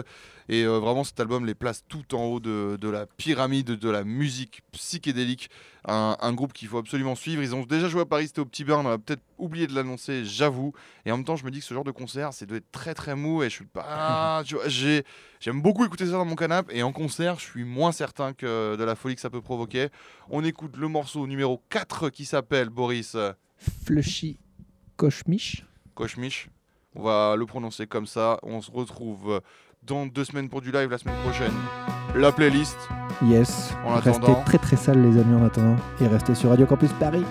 Et 0.48 0.64
euh, 0.64 0.78
vraiment, 0.80 1.04
cet 1.04 1.20
album 1.20 1.46
les 1.46 1.54
place 1.54 1.84
tout 1.88 2.14
en 2.14 2.24
haut 2.24 2.40
de, 2.40 2.76
de 2.80 2.88
la 2.88 3.06
pyramide 3.06 3.66
de 3.76 3.88
la 3.90 4.02
musique 4.02 4.62
psychédélique. 4.72 5.48
Un, 5.86 6.16
un 6.20 6.32
groupe 6.34 6.52
qu'il 6.52 6.66
faut 6.68 6.78
absolument 6.78 7.14
suivre. 7.14 7.40
Ils 7.42 7.54
ont 7.54 7.64
déjà 7.64 7.88
joué 7.88 8.02
à 8.02 8.04
Paris, 8.04 8.26
c'était 8.26 8.40
au 8.40 8.44
Petit 8.44 8.64
Burn. 8.64 8.84
On 8.86 8.90
a 8.90 8.98
peut-être 8.98 9.22
oublié 9.38 9.66
de 9.68 9.74
l'annoncer, 9.74 10.24
j'avoue. 10.24 10.72
Et 11.06 11.12
en 11.12 11.16
même 11.16 11.24
temps, 11.24 11.36
je 11.36 11.44
me 11.44 11.50
dis 11.50 11.60
que 11.60 11.64
ce 11.64 11.72
genre 11.72 11.84
de 11.84 11.90
concert, 11.92 12.32
c'est 12.34 12.46
doit 12.46 12.58
être 12.58 12.70
très 12.72 12.92
très 12.94 13.14
mou. 13.14 13.42
Et 13.42 13.48
je 13.48 13.54
suis 13.54 13.64
pas. 13.64 14.42
tu 14.46 14.56
vois, 14.56 14.68
j'ai- 14.68 15.04
J'aime 15.38 15.62
beaucoup 15.62 15.86
écouter 15.86 16.04
ça 16.04 16.12
dans 16.12 16.24
mon 16.26 16.34
canapé. 16.36 16.76
Et 16.76 16.82
en 16.82 16.92
concert, 16.92 17.38
je 17.38 17.44
suis 17.44 17.64
moins 17.64 17.92
certain 17.92 18.32
que 18.34 18.76
de 18.76 18.84
la 18.84 18.94
folie 18.96 19.14
que 19.14 19.20
ça 19.22 19.30
peut 19.30 19.40
provoquer. 19.40 19.88
On 20.28 20.44
écoute 20.44 20.76
le 20.76 20.88
morceau 20.88 21.26
numéro 21.26 21.62
4 21.70 22.10
qui 22.10 22.24
s'appelle 22.26 22.68
Boris 22.68 23.16
Flushy 23.86 24.38
Koshmish. 25.00 25.64
Koshmish. 25.94 26.50
On 26.94 27.02
va 27.04 27.34
le 27.34 27.46
prononcer 27.46 27.86
comme 27.86 28.04
ça. 28.04 28.38
On 28.42 28.60
se 28.60 28.70
retrouve 28.70 29.40
dans 29.82 30.04
deux 30.04 30.24
semaines 30.24 30.50
pour 30.50 30.60
du 30.60 30.70
live 30.70 30.90
la 30.90 30.98
semaine 30.98 31.16
prochaine. 31.22 31.54
La 32.14 32.30
playlist. 32.32 32.76
Yes. 33.22 33.72
En 33.86 33.94
Restez 33.94 34.10
attendant. 34.10 34.42
très 34.44 34.58
très 34.58 34.76
sales 34.76 35.00
les 35.00 35.18
amis 35.18 35.40
en 35.40 35.44
attendant. 35.46 35.76
Et 36.02 36.06
restez 36.06 36.34
sur 36.34 36.50
Radio 36.50 36.66
Campus 36.66 36.92
Paris. 37.00 37.24